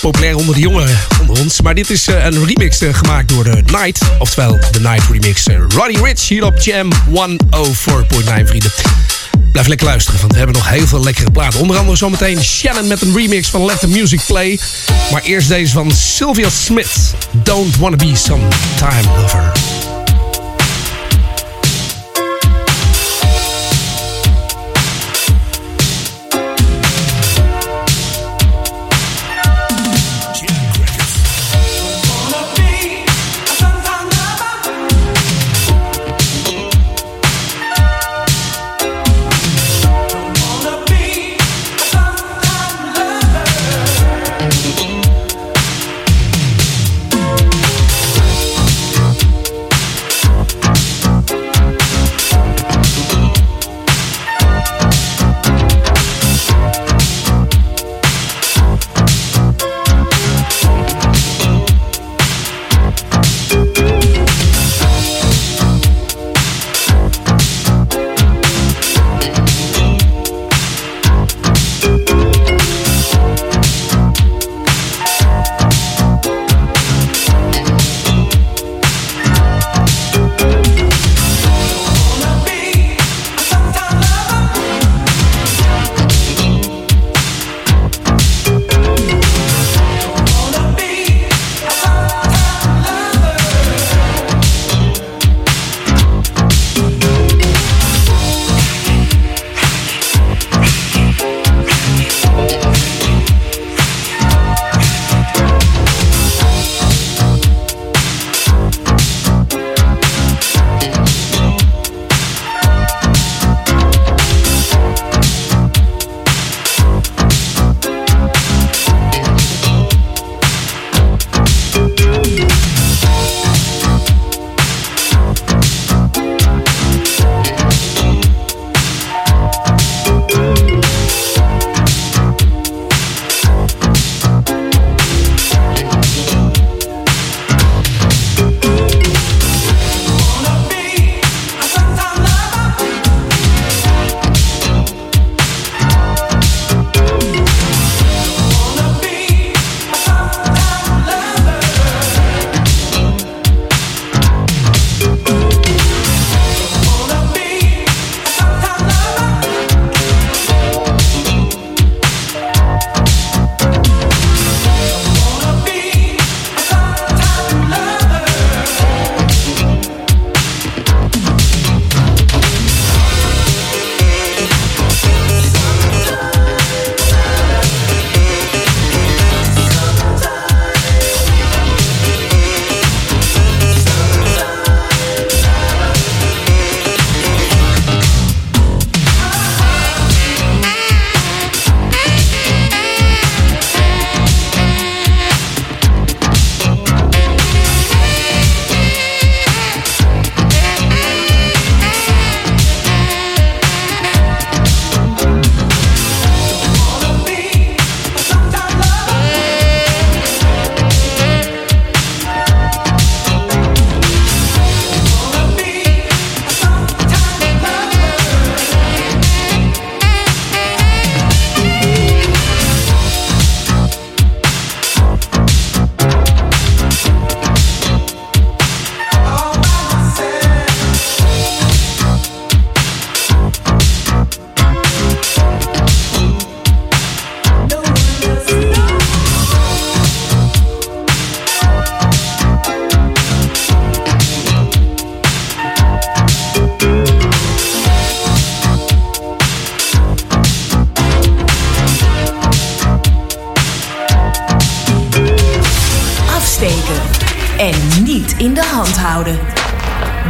Populair 0.00 0.36
onder 0.36 0.54
de 0.54 0.60
jongeren 0.60 0.98
onder 1.20 1.42
ons. 1.42 1.60
Maar 1.60 1.74
dit 1.74 1.90
is 1.90 2.06
eh, 2.06 2.24
een 2.24 2.46
remix 2.46 2.80
eh, 2.80 2.94
gemaakt 2.94 3.28
door 3.28 3.44
de 3.44 3.62
Night. 3.66 4.00
Oftewel 4.18 4.58
de 4.70 4.80
Night 4.80 5.02
remix. 5.10 5.46
eh, 5.46 5.56
Roddy 5.68 5.98
Rich 6.02 6.28
hier 6.28 6.44
op 6.44 6.58
Jam 6.58 6.90
104.9 6.92 8.44
vrienden. 8.44 8.72
Blijf 9.52 9.66
lekker 9.66 9.86
luisteren, 9.86 10.20
want 10.20 10.32
we 10.32 10.38
hebben 10.38 10.56
nog 10.56 10.68
heel 10.68 10.86
veel 10.86 11.02
lekkere 11.04 11.30
platen. 11.30 11.60
Onder 11.60 11.76
andere 11.76 11.96
zometeen 11.96 12.44
Shannon 12.44 12.86
met 12.86 13.02
een 13.02 13.16
remix 13.16 13.48
van 13.48 13.64
Let 13.64 13.80
the 13.80 13.88
Music 13.88 14.20
Play. 14.26 14.58
Maar 15.12 15.22
eerst 15.22 15.48
deze 15.48 15.72
van 15.72 15.90
Sylvia 15.92 16.48
Smith. 16.48 17.14
Don't 17.44 17.78
Wanna 17.78 17.96
Be 17.96 18.14
Some 18.14 18.40
Time 18.76 19.04
Lover. 19.06 19.69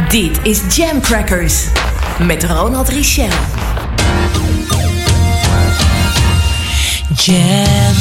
Dit 0.09 0.39
is 0.43 0.75
Jam 0.75 1.01
Crackers. 1.01 1.65
Met 2.19 2.43
Ronald 2.43 2.89
Richel. 2.89 3.27
Jam 7.15 7.95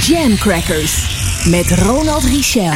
Jam 0.00 0.36
Crackers 0.38 1.06
met 1.50 1.70
Ronald 1.70 2.24
Richel. 2.24 2.72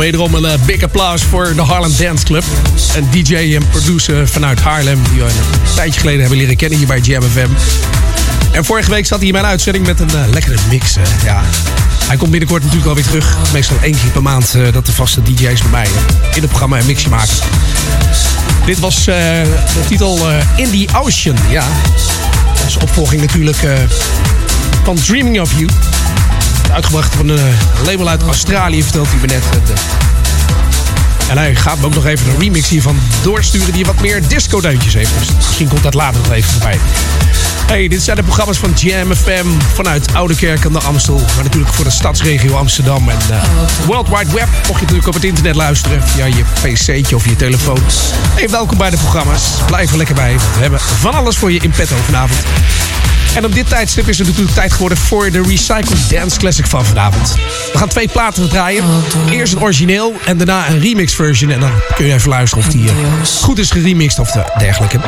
Wederom 0.00 0.34
een 0.34 0.44
eh, 0.44 0.58
big 0.66 0.82
applaus 0.82 1.22
voor 1.22 1.54
de 1.54 1.62
Harlem 1.62 1.92
Dance 1.98 2.24
Club. 2.24 2.44
Een 2.96 3.10
DJ 3.10 3.34
en 3.34 3.68
producer 3.68 4.28
vanuit 4.28 4.60
Haarlem. 4.60 4.98
Die 5.12 5.22
we 5.22 5.24
een 5.28 5.74
tijdje 5.74 6.00
geleden 6.00 6.20
hebben 6.20 6.38
leren 6.38 6.56
kennen 6.56 6.78
hier 6.78 6.86
bij 6.86 6.98
Jam 7.00 7.22
FM. 7.22 7.48
En 8.52 8.64
vorige 8.64 8.90
week 8.90 9.06
zat 9.06 9.18
hij 9.18 9.26
in 9.26 9.32
mijn 9.32 9.44
uitzending 9.46 9.86
met 9.86 10.00
een 10.00 10.10
eh, 10.10 10.28
lekkere 10.32 10.56
mix. 10.68 10.96
eh, 10.96 11.02
ja. 11.24 11.42
Hij 12.06 12.16
komt 12.16 12.30
binnenkort 12.30 12.62
natuurlijk 12.62 12.88
alweer 12.88 13.04
terug. 13.04 13.36
Meestal 13.52 13.76
één 13.82 13.92
keer 13.92 14.10
per 14.12 14.22
maand 14.22 14.54
eh, 14.54 14.72
dat 14.72 14.86
de 14.86 14.92
vaste 14.92 15.22
DJ's 15.22 15.60
bij 15.62 15.70
mij 15.70 15.84
eh, 15.84 15.90
in 16.36 16.40
het 16.40 16.48
programma 16.48 16.78
een 16.78 16.86
mixje 16.86 17.08
maken. 17.08 17.34
Dit 18.66 18.78
was 18.78 18.98
eh, 18.98 19.04
de 19.04 19.84
titel 19.88 20.30
eh, 20.30 20.36
In 20.56 20.70
the 20.70 20.98
Ocean. 20.98 21.36
Ja. 21.50 21.64
Is 22.66 22.76
opvolging 22.76 23.20
natuurlijk 23.20 23.62
eh, 23.62 23.72
van 24.84 24.96
Dreaming 24.96 25.40
of 25.40 25.50
You. 25.56 25.66
Uitgebracht 26.72 27.14
van 27.14 27.28
een 27.28 27.38
eh, 27.38 27.84
label 27.84 28.08
uit 28.08 28.22
Australië, 28.22 28.82
vertelt 28.82 29.08
hij 29.08 29.18
me 29.20 29.26
net. 29.26 29.42
Eh, 29.44 31.30
En 31.30 31.38
hij 31.38 31.54
gaat 31.54 31.78
me 31.78 31.86
ook 31.86 31.94
nog 31.94 32.06
even 32.06 32.28
een 32.30 32.38
remix 32.38 32.68
hiervan 32.68 32.98
doorsturen 33.22 33.72
die 33.72 33.84
wat 33.84 34.00
meer 34.00 34.28
disco-deuntjes 34.28 34.94
heeft. 34.94 35.18
Dus 35.18 35.28
misschien 35.34 35.68
komt 35.68 35.82
dat 35.82 35.94
later 35.94 36.20
nog 36.22 36.32
even 36.32 36.50
voorbij. 36.50 36.78
Hey, 37.70 37.88
dit 37.88 38.02
zijn 38.02 38.16
de 38.16 38.22
programma's 38.22 38.58
van 38.58 38.72
Jam 38.74 39.14
FM 39.14 39.46
vanuit 39.74 40.14
Oudekerk 40.14 40.64
aan 40.64 40.72
de 40.72 40.78
Amstel. 40.78 41.20
Maar 41.34 41.44
natuurlijk 41.44 41.74
voor 41.74 41.84
de 41.84 41.90
stadsregio 41.90 42.54
Amsterdam 42.54 43.08
en 43.08 43.18
eh, 43.30 43.42
World 43.86 44.08
Wide 44.08 44.32
Web. 44.32 44.48
Mocht 44.66 44.66
je 44.66 44.80
natuurlijk 44.80 45.06
op 45.06 45.14
het 45.14 45.24
internet 45.24 45.54
luisteren 45.54 46.02
via 46.08 46.24
je 46.24 46.44
pc'tje 46.62 47.16
of 47.16 47.24
je 47.24 47.36
telefoon. 47.36 47.78
Hey, 48.34 48.48
welkom 48.48 48.78
bij 48.78 48.90
de 48.90 48.96
programma's. 48.96 49.42
Blijf 49.66 49.90
er 49.90 49.96
lekker 49.96 50.14
bij. 50.14 50.34
We 50.34 50.60
hebben 50.60 50.80
van 50.80 51.14
alles 51.14 51.36
voor 51.36 51.52
je 51.52 51.58
in 51.58 51.70
petto 51.70 51.96
vanavond. 52.04 52.40
En 53.34 53.44
op 53.44 53.54
dit 53.54 53.68
tijdstip 53.68 54.08
is 54.08 54.18
het 54.18 54.26
natuurlijk 54.26 54.54
tijd 54.54 54.72
geworden 54.72 54.98
voor 54.98 55.30
de 55.30 55.42
Recycled 55.42 56.10
Dance 56.10 56.38
Classic 56.38 56.66
van 56.66 56.84
vanavond. 56.84 57.34
We 57.72 57.78
gaan 57.78 57.88
twee 57.88 58.08
platen 58.08 58.48
draaien. 58.48 58.84
Eerst 59.30 59.52
een 59.52 59.60
origineel 59.60 60.14
en 60.24 60.36
daarna 60.36 60.68
een 60.68 60.80
remix 60.80 61.14
version. 61.14 61.50
En 61.50 61.60
dan 61.60 61.72
kun 61.94 62.06
je 62.06 62.12
even 62.12 62.28
luisteren 62.28 62.64
of 62.64 62.70
die 62.70 62.88
eh, 62.88 62.94
goed 63.40 63.58
is 63.58 63.70
geremixed 63.70 64.18
of 64.18 64.30
de 64.30 64.54
dergelijke. 64.58 64.98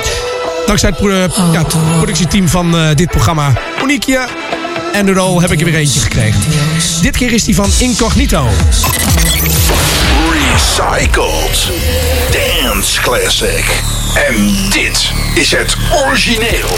Dankzij 0.67 0.89
het 0.89 0.99
pro- 0.99 1.11
eh, 1.11 1.53
ja, 1.53 1.59
het 1.63 1.75
productieteam 1.97 2.49
van 2.49 2.77
eh, 2.77 2.89
dit 2.95 3.11
programma, 3.11 3.53
Monique 3.79 4.27
en 4.93 5.07
de 5.07 5.13
rol 5.13 5.41
heb 5.41 5.53
ik 5.53 5.59
er 5.59 5.65
weer 5.65 5.75
eentje 5.75 6.01
gekregen. 6.01 6.41
Dit 7.03 7.17
keer 7.17 7.33
is 7.33 7.45
die 7.45 7.55
van 7.55 7.71
Incognito. 7.79 8.49
Recycled 10.33 11.71
Dance 12.33 13.01
Classic. 13.01 13.83
En 14.29 14.55
dit 14.71 15.13
is 15.35 15.51
het 15.51 15.77
origineel. 16.07 16.69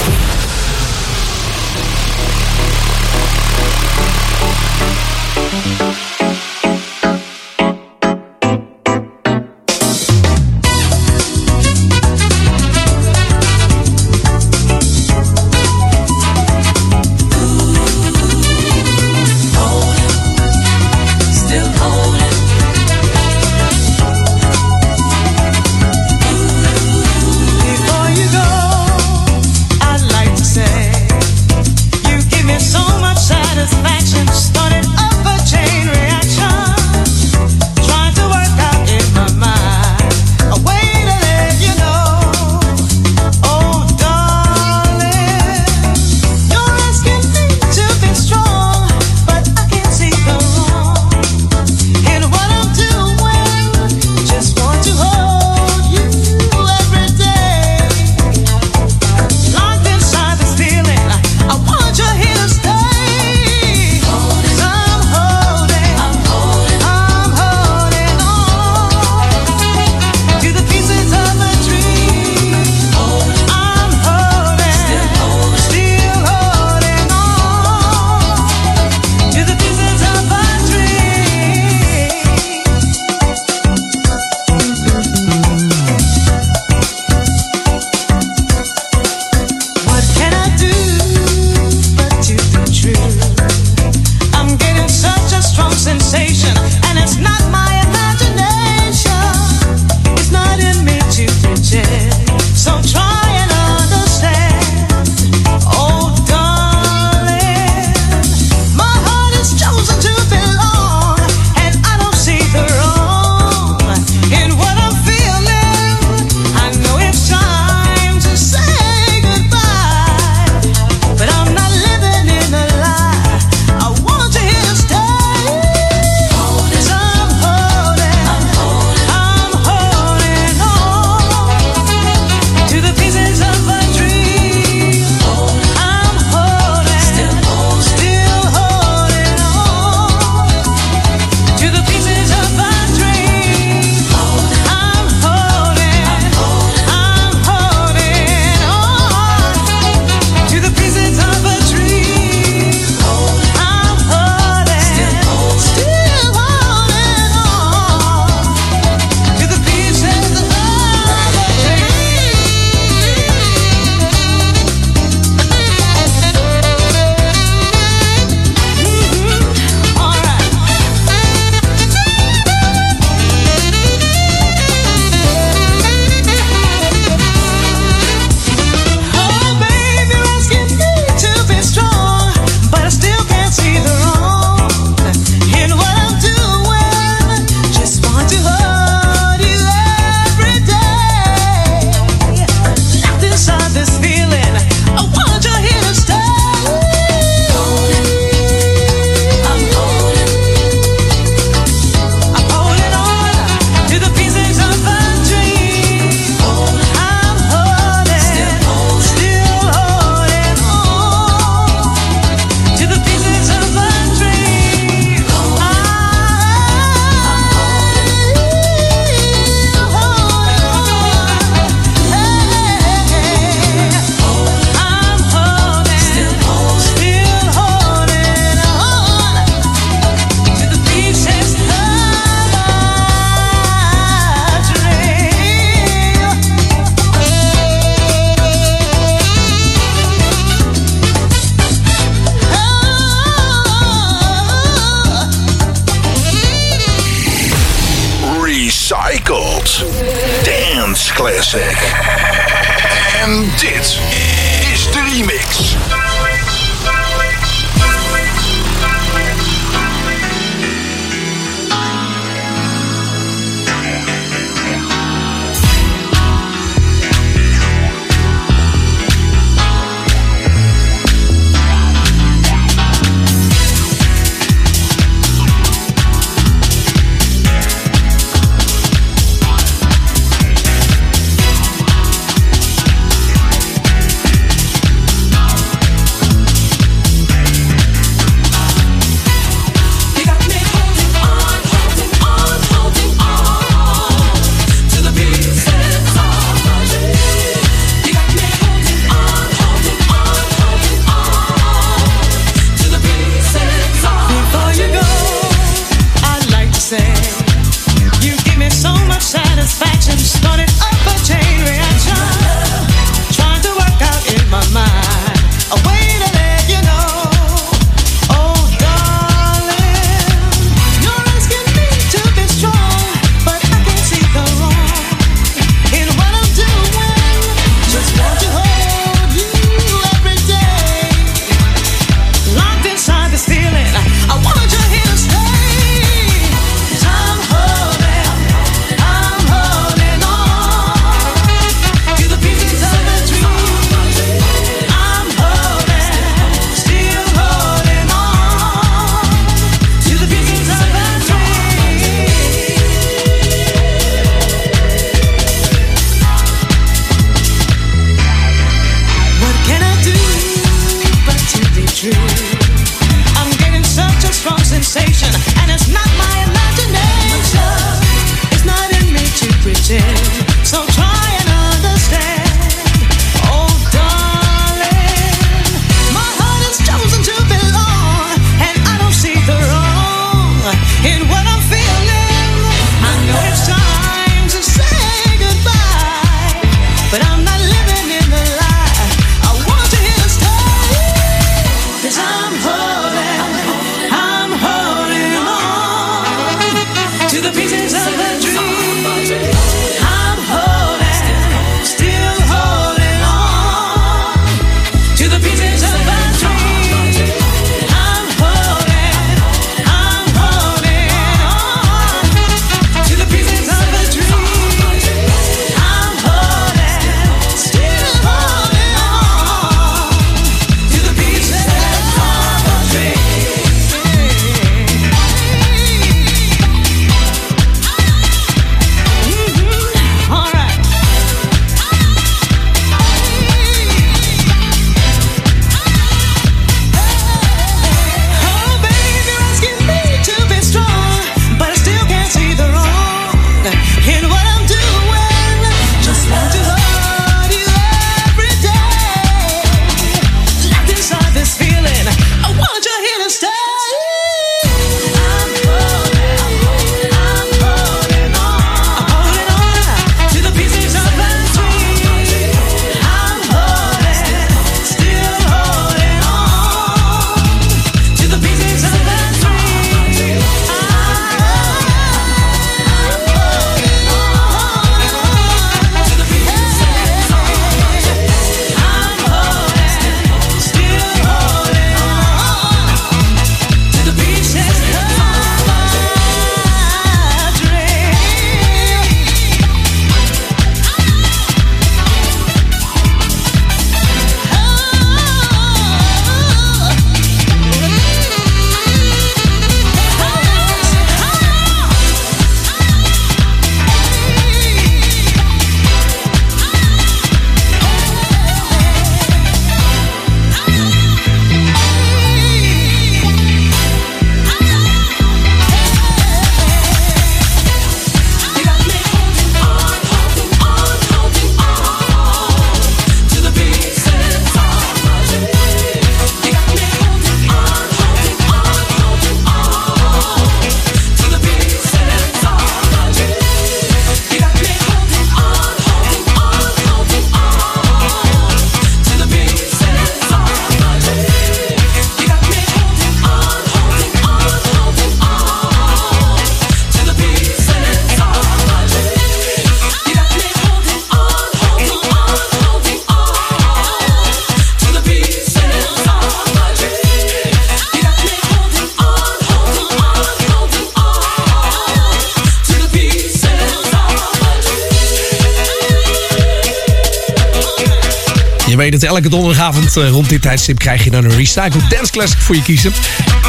Elke 569.15 569.29
donderdagavond 569.29 569.97
eh, 569.97 570.09
rond 570.09 570.29
dit 570.29 570.43
tijdstip 570.43 570.79
krijg 570.79 571.05
je 571.05 571.11
dan 571.11 571.25
een 571.25 571.37
Recycled 571.37 571.91
Dance 571.91 572.13
Classic 572.13 572.39
voor 572.39 572.55
je 572.55 572.63
kiezen. 572.63 572.93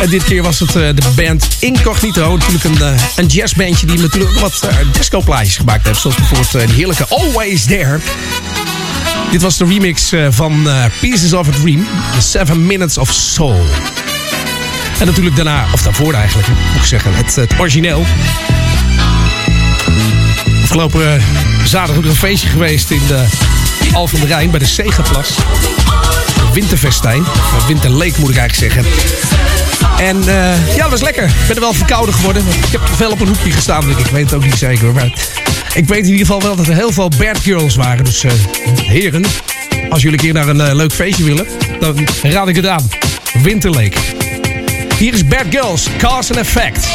En 0.01 0.09
dit 0.09 0.23
keer 0.23 0.43
was 0.43 0.59
het 0.59 0.75
eh, 0.75 0.75
de 0.75 1.11
band 1.15 1.47
Incognito. 1.59 2.37
Natuurlijk 2.37 2.63
een, 2.63 2.81
eh, 2.81 3.01
een 3.15 3.25
jazzbandje 3.25 3.87
die 3.87 3.99
natuurlijk 3.99 4.31
ook 4.31 4.39
wat 4.39 4.61
uh, 4.65 4.77
discoplaatjes 4.91 5.57
gemaakt 5.57 5.85
heeft. 5.85 5.99
Zoals 5.99 6.15
bijvoorbeeld 6.15 6.51
de 6.51 6.73
heerlijke 6.73 7.05
Always 7.07 7.65
There. 7.65 7.99
Dit 9.31 9.41
was 9.41 9.57
de 9.57 9.65
remix 9.65 10.11
van 10.29 10.67
Pieces 10.99 11.33
of 11.33 11.47
a 11.47 11.51
Dream. 11.51 11.87
The 12.15 12.21
Seven 12.21 12.65
Minutes 12.65 12.97
of 12.97 13.11
Soul. 13.11 13.65
En 14.99 15.05
natuurlijk 15.05 15.35
daarna, 15.35 15.65
of 15.73 15.81
daarvoor 15.81 16.13
eigenlijk, 16.13 16.47
moet 16.47 16.81
ik 16.81 16.87
zeggen, 16.87 17.15
het, 17.15 17.35
het 17.35 17.59
origineel. 17.59 18.05
Afgelopen 20.63 21.21
zaterdag 21.63 22.03
ook 22.03 22.09
een 22.09 22.15
feestje 22.15 22.49
geweest 22.49 22.91
in 22.91 23.01
de 23.07 23.25
Al 23.95 24.07
van 24.07 24.19
de 24.19 24.25
Rijn 24.25 24.49
bij 24.49 24.59
de 24.59 24.65
Segaplas. 24.65 25.37
Winterfestijn. 26.53 27.21
Of 27.57 27.67
Winterleek 27.67 28.17
moet 28.17 28.29
ik 28.29 28.37
eigenlijk 28.37 28.73
zeggen. 28.73 28.93
En 29.99 30.17
uh, 30.17 30.75
ja, 30.75 30.81
dat 30.81 30.89
was 30.89 31.01
lekker. 31.01 31.23
Ik 31.23 31.47
ben 31.47 31.55
er 31.55 31.61
wel 31.61 31.73
verkouden 31.73 32.15
geworden. 32.15 32.43
Ik 32.47 32.71
heb 32.71 32.81
veel 32.95 33.11
op 33.11 33.19
een 33.19 33.27
hoekje 33.27 33.51
gestaan. 33.51 33.89
Ik 33.89 33.97
weet 33.97 34.23
het 34.23 34.33
ook 34.33 34.43
niet 34.43 34.57
zeker. 34.57 34.93
Maar 34.93 35.13
ik 35.73 35.87
weet 35.87 36.03
in 36.05 36.11
ieder 36.11 36.25
geval 36.25 36.41
wel 36.41 36.55
dat 36.55 36.67
er 36.67 36.73
heel 36.73 36.91
veel 36.91 37.09
bad 37.17 37.39
girls 37.39 37.75
waren. 37.75 38.05
Dus 38.05 38.23
uh, 38.23 38.31
heren, 38.75 39.25
als 39.89 40.01
jullie 40.01 40.17
een 40.17 40.23
keer 40.23 40.33
naar 40.33 40.47
een 40.47 40.75
leuk 40.75 40.93
feestje 40.93 41.23
willen, 41.23 41.47
dan 41.79 42.07
raad 42.21 42.47
ik 42.47 42.55
het 42.55 42.67
aan. 42.67 42.89
Winterleek. 43.41 43.97
Hier 44.97 45.13
is 45.13 45.27
Bad 45.27 45.45
Girls, 45.49 45.87
Cause 45.97 46.33
and 46.33 46.39
Effect. 46.39 46.87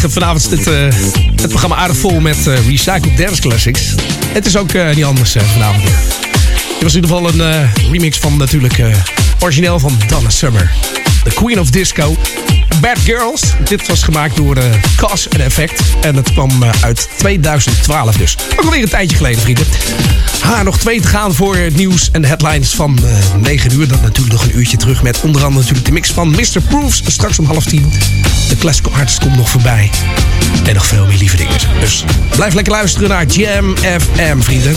Vanavond 0.00 0.42
zit 0.42 0.66
eh, 0.66 0.74
het 1.36 1.48
programma 1.48 1.76
aardig 1.76 1.96
vol 1.96 2.20
met 2.20 2.46
eh, 2.46 2.66
recycled 2.68 3.16
dance 3.16 3.40
classics. 3.40 3.94
Het 4.32 4.46
is 4.46 4.56
ook 4.56 4.72
eh, 4.72 4.94
niet 4.94 5.04
anders 5.04 5.36
vanavond. 5.52 5.84
Dit 5.84 6.82
was 6.82 6.94
in 6.94 7.02
ieder 7.02 7.16
geval 7.16 7.40
een 7.40 7.70
remix 7.90 8.18
van 8.18 8.36
natuurlijk 8.36 8.82
origineel 9.40 9.78
van 9.78 9.98
Donna 10.08 10.30
Summer. 10.30 10.70
The 11.24 11.30
Queen 11.34 11.60
of 11.60 11.70
Disco. 11.70 12.16
Bad 12.80 12.98
Girls. 12.98 13.40
Dit 13.64 13.86
was 13.86 14.02
gemaakt 14.02 14.36
door 14.36 14.56
uh, 14.56 14.64
Cas 14.96 15.28
en 15.28 15.40
Effect. 15.40 15.82
En 16.00 16.16
het 16.16 16.32
kwam 16.32 16.64
uit 16.80 17.08
2012 17.18 18.16
dus. 18.16 18.36
Ook 18.56 18.64
alweer 18.64 18.82
een 18.82 18.88
tijdje 18.88 19.16
geleden, 19.16 19.40
vrienden. 19.40 19.66
Ha, 20.42 20.62
nog 20.62 20.78
twee 20.78 21.00
te 21.00 21.08
gaan 21.08 21.34
voor 21.34 21.56
het 21.56 21.76
nieuws 21.76 22.08
en 22.12 22.24
headlines 22.24 22.74
van 22.74 22.98
eh 23.04 23.40
9 23.40 23.72
uur. 23.72 23.88
Dan 23.88 24.00
natuurlijk 24.02 24.32
nog 24.32 24.44
een 24.44 24.58
uurtje 24.58 24.76
terug 24.76 25.02
met 25.02 25.20
onder 25.20 25.44
andere 25.44 25.60
natuurlijk 25.60 25.86
de 25.86 25.92
mix 25.92 26.10
van 26.10 26.30
Mr. 26.30 26.60
Proofs. 26.68 27.02
Straks 27.06 27.38
om 27.38 27.44
half 27.44 27.64
tien. 27.64 27.92
De 28.48 28.56
Classical 28.56 28.92
Artist 28.92 29.18
komt 29.18 29.36
nog 29.36 29.50
voorbij. 29.50 29.90
En 30.66 30.74
nog 30.74 30.86
veel 30.86 31.06
meer 31.06 31.18
lieve 31.18 31.36
dingen. 31.36 31.58
Dus 31.80 32.04
blijf 32.36 32.54
lekker 32.54 32.72
luisteren 32.72 33.08
naar 33.08 33.26
Jam 33.26 33.76
FM, 33.76 34.40
vrienden. 34.40 34.76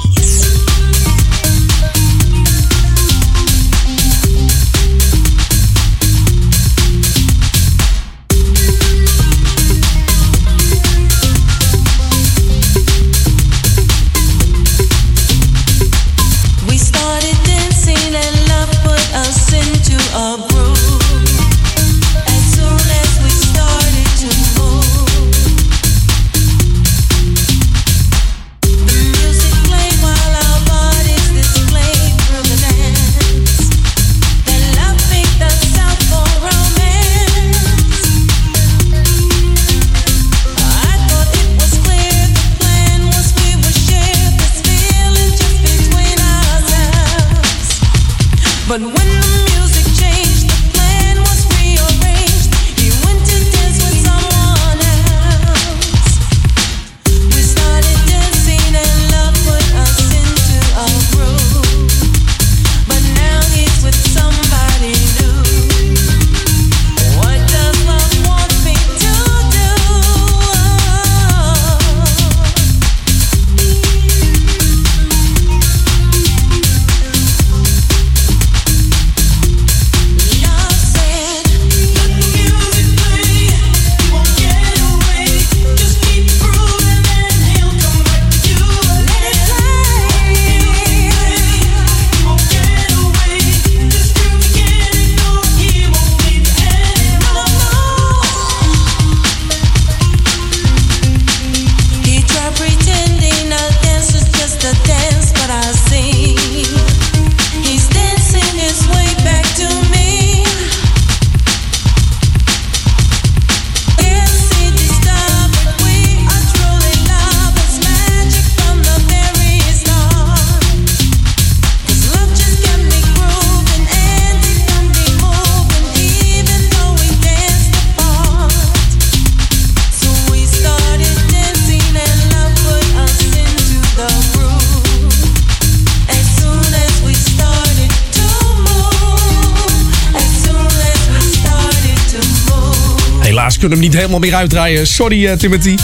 Kunnen 143.61 143.79
hem 143.79 143.87
niet 143.87 143.97
helemaal 143.97 144.19
meer 144.19 144.35
uitdraaien. 144.35 144.87
Sorry 144.87 145.27
eh, 145.27 145.37
Timothy. 145.37 145.75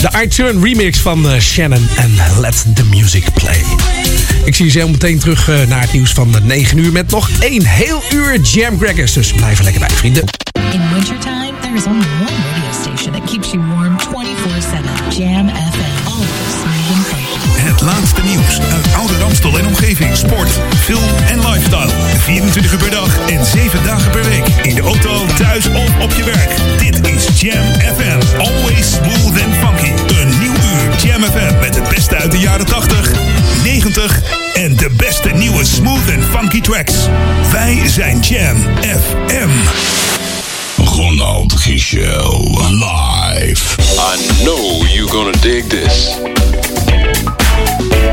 De 0.00 0.22
I 0.22 0.28
Turn 0.28 0.62
remix 0.62 0.98
van 0.98 1.30
eh, 1.30 1.40
Shannon 1.40 1.88
en 1.96 2.14
Let 2.40 2.64
the 2.74 2.84
Music 2.84 3.24
Play. 3.34 3.62
Ik 4.44 4.54
zie 4.54 4.64
je 4.64 4.70
zo 4.70 4.88
meteen 4.88 5.18
terug 5.18 5.48
eh, 5.48 5.66
naar 5.68 5.80
het 5.80 5.92
nieuws 5.92 6.12
van 6.12 6.34
9 6.42 6.78
uur 6.78 6.92
met 6.92 7.10
nog 7.10 7.30
één 7.40 7.64
heel 7.66 8.02
uur 8.12 8.40
Jam 8.40 8.78
Crackers. 8.78 9.12
Dus 9.12 9.32
blijf 9.32 9.58
er 9.58 9.64
lekker 9.64 9.80
bij, 9.80 9.90
vrienden. 9.90 10.24
In 10.72 10.80
wintertime, 10.92 11.52
there 11.60 11.74
is 11.76 11.84
only 11.84 12.06
one 12.20 12.36
radio 12.52 12.72
station 12.82 13.12
that 13.12 13.30
keeps 13.30 13.50
you 13.50 13.62
warm 13.66 13.96
24-7. 15.12 15.16
Jam 15.16 15.48
nieuws 18.30 18.60
uit 18.72 18.94
oude 18.94 19.18
Ramstel 19.18 19.58
en 19.58 19.66
omgeving. 19.66 20.16
Sport, 20.16 20.50
film 20.84 21.08
en 21.28 21.38
lifestyle. 21.50 21.90
24 22.18 22.72
uur 22.72 22.78
per 22.78 22.90
dag 22.90 23.18
en 23.28 23.46
7 23.46 23.84
dagen 23.84 24.10
per 24.10 24.24
week. 24.24 24.46
In 24.62 24.74
de 24.74 24.80
auto, 24.80 25.26
thuis 25.36 25.66
of 25.66 26.02
op 26.02 26.12
je 26.12 26.24
werk. 26.24 26.50
Dit 26.78 27.08
is 27.08 27.40
Jam 27.40 27.64
FM. 27.96 28.38
Always 28.38 28.92
smooth 28.92 29.42
and 29.44 29.54
funky. 29.54 30.14
Een 30.20 30.38
nieuw 30.38 30.52
uur 30.52 31.02
Jam 31.04 31.22
FM 31.22 31.58
met 31.60 31.74
het 31.74 31.88
beste 31.88 32.16
uit 32.16 32.30
de 32.30 32.38
jaren 32.38 32.66
80, 32.66 33.12
90 33.62 34.22
en 34.54 34.76
de 34.76 34.90
beste 34.96 35.28
nieuwe 35.28 35.64
smooth 35.64 36.14
and 36.14 36.24
funky 36.24 36.60
tracks. 36.60 36.94
Wij 37.52 37.82
zijn 37.86 38.20
Jam 38.20 38.56
FM. 38.80 39.50
Ronald 40.84 41.52
Gichel 41.52 42.58
live. 42.70 43.76
I 43.98 44.42
know 44.42 44.86
you're 44.86 45.10
gonna 45.10 45.38
dig 45.40 45.66
this. 45.66 46.18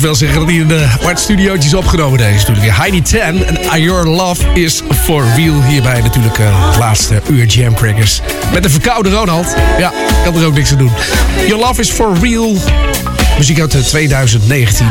moet 0.00 0.08
wel 0.08 0.18
zeggen 0.18 0.38
dat 0.38 0.48
hij 0.48 0.58
in 0.58 0.68
de 0.68 0.88
Art 1.04 1.20
Studiootjes 1.20 1.74
opgenomen 1.74 2.18
deze 2.18 2.32
natuurlijk. 2.32 2.60
weer. 2.60 2.76
Heidi 2.76 3.02
Ten 3.02 3.46
en 3.70 3.82
Your 3.82 4.06
Love 4.06 4.44
is 4.54 4.82
for 5.02 5.24
Real. 5.36 5.62
Hierbij 5.62 6.00
natuurlijk 6.00 6.38
eh, 6.38 6.68
het 6.68 6.78
laatste 6.78 7.22
uur 7.30 7.46
Jam 7.46 7.74
Crackers. 7.74 8.20
Met 8.52 8.62
de 8.62 8.70
verkoude 8.70 9.10
Ronald. 9.10 9.54
Ja, 9.78 9.92
kan 10.24 10.36
er 10.36 10.46
ook 10.46 10.54
niks 10.54 10.72
aan 10.72 10.78
doen. 10.78 10.90
Your 11.46 11.64
Love 11.64 11.80
is 11.80 11.90
for 11.90 12.16
Real. 12.20 12.56
Muziek 13.36 13.60
uit 13.60 13.74
eh, 13.74 13.80
2019. 13.80 14.86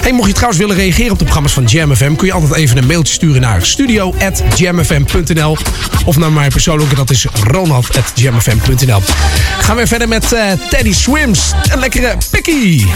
Hey, 0.00 0.12
mocht 0.12 0.26
je 0.26 0.34
trouwens 0.34 0.60
willen 0.60 0.76
reageren 0.76 1.12
op 1.12 1.18
de 1.18 1.24
programma's 1.24 1.52
van 1.52 1.64
Jam 1.64 1.96
FM... 1.96 2.14
kun 2.14 2.26
je 2.26 2.32
altijd 2.32 2.54
even 2.54 2.76
een 2.76 2.86
mailtje 2.86 3.14
sturen 3.14 3.40
naar 3.40 3.66
studio.jamfm.nl 3.66 5.56
of 6.04 6.16
naar 6.16 6.32
mijn 6.32 6.50
persoonlijke, 6.50 6.94
dat 6.94 7.10
is 7.10 7.26
ronald.jamfm.nl. 7.42 9.00
Gaan 9.60 9.76
we 9.76 9.86
verder 9.86 10.08
met 10.08 10.32
eh, 10.32 10.52
Teddy 10.70 10.92
Swims. 10.92 11.52
Een 11.72 11.78
lekkere 11.78 12.16
pikkie. 12.30 12.86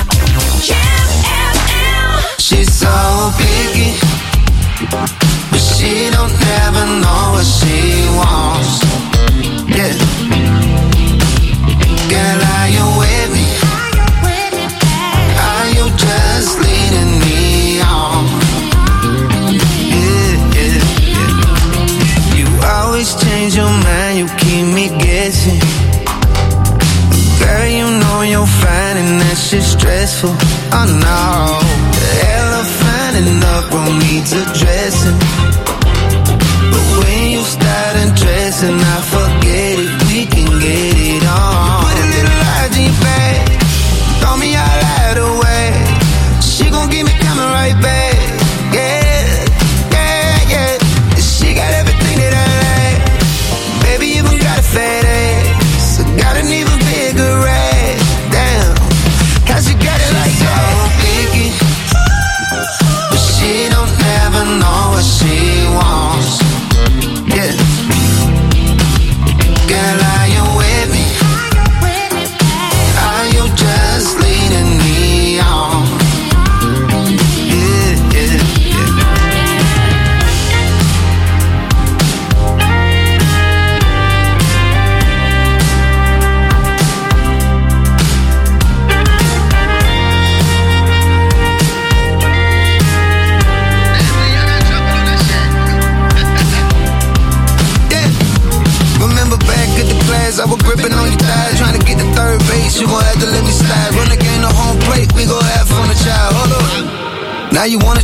She's 2.51 2.73
so 2.75 3.31
picky, 3.39 3.95
but 4.91 5.61
she 5.61 6.11
don't 6.11 6.35
ever 6.67 6.85
know 6.99 7.23
what 7.35 7.47
she 7.47 8.11
wants. 8.19 8.83
Yeah. 9.71 9.95
Girl, 12.11 12.41
are 12.57 12.69
you 12.75 12.87
with 12.99 13.31
me? 13.37 13.47
Are 15.39 15.69
you 15.77 15.87
just 15.95 16.59
leading 16.59 17.13
me 17.23 17.81
on? 17.83 18.27
Yeah, 19.47 20.35
yeah, 20.59 20.79
yeah. 21.07 22.35
You 22.35 22.47
always 22.67 23.15
change 23.15 23.55
your 23.55 23.71
mind, 23.71 24.19
you 24.19 24.27
keep 24.43 24.67
me 24.75 24.89
guessing. 24.99 25.61
Girl, 27.39 27.69
you 27.69 27.87
know 28.01 28.23
you're 28.23 28.45
fine, 28.45 28.97
and 28.97 29.21
that's 29.21 29.53
just 29.53 29.79
stressful. 29.79 30.35
Oh, 30.73 30.87
no. 31.01 31.80
The 33.25 33.27
elephant 33.27 33.29
in 33.29 33.41
the 33.41 33.57
room 33.73 33.99
needs 33.99 34.33
addressing. 34.33 35.19
But 36.73 36.85
when 37.01 37.31
you 37.33 37.43
start 37.43 37.97
undressing, 37.97 38.81
I 38.81 39.01
forget 39.13 39.40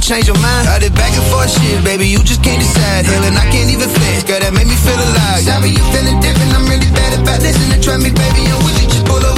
change 0.06 0.30
your 0.30 0.38
mind? 0.38 0.70
I 0.70 0.78
did 0.78 0.94
back 0.94 1.10
and 1.18 1.26
forth 1.34 1.50
shit, 1.50 1.82
baby. 1.82 2.06
You 2.06 2.22
just 2.22 2.38
can't 2.38 2.62
decide. 2.62 3.04
Hell, 3.10 3.26
and 3.26 3.34
I 3.34 3.42
can't 3.50 3.66
even 3.66 3.90
flex. 3.90 4.22
Girl, 4.22 4.38
that 4.38 4.54
make 4.54 4.70
me 4.70 4.78
feel 4.78 4.94
alive. 4.94 5.42
Sorry, 5.42 5.74
you 5.74 5.82
feeling 5.90 6.22
different. 6.22 6.54
I'm 6.54 6.62
really 6.70 6.86
bad 6.94 7.18
about 7.18 7.42
this. 7.42 7.58
And 7.74 7.82
try 7.82 7.98
me, 7.98 8.14
baby. 8.14 8.46
I'm 8.46 8.62
with 8.62 8.78
you. 8.78 8.86
Just 8.86 9.04
pull 9.04 9.18
up, 9.18 9.35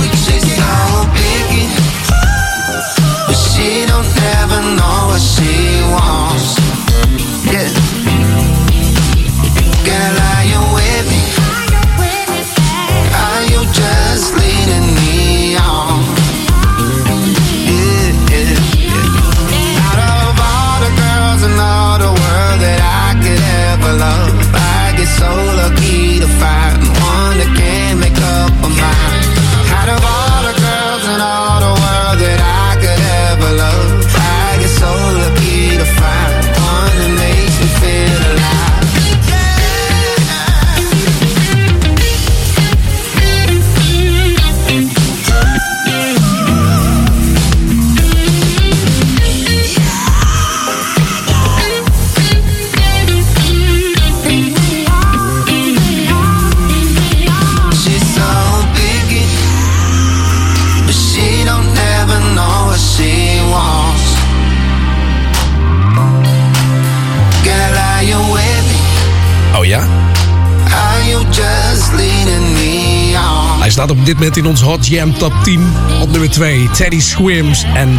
moment 74.18 74.36
in 74.36 74.46
onze 74.46 74.64
Hot 74.64 74.86
Jam 74.86 75.18
Top 75.18 75.32
10 75.42 75.72
op 76.00 76.10
nummer 76.10 76.30
2. 76.30 76.70
Teddy 76.70 77.00
Swims 77.00 77.64
en 77.74 77.98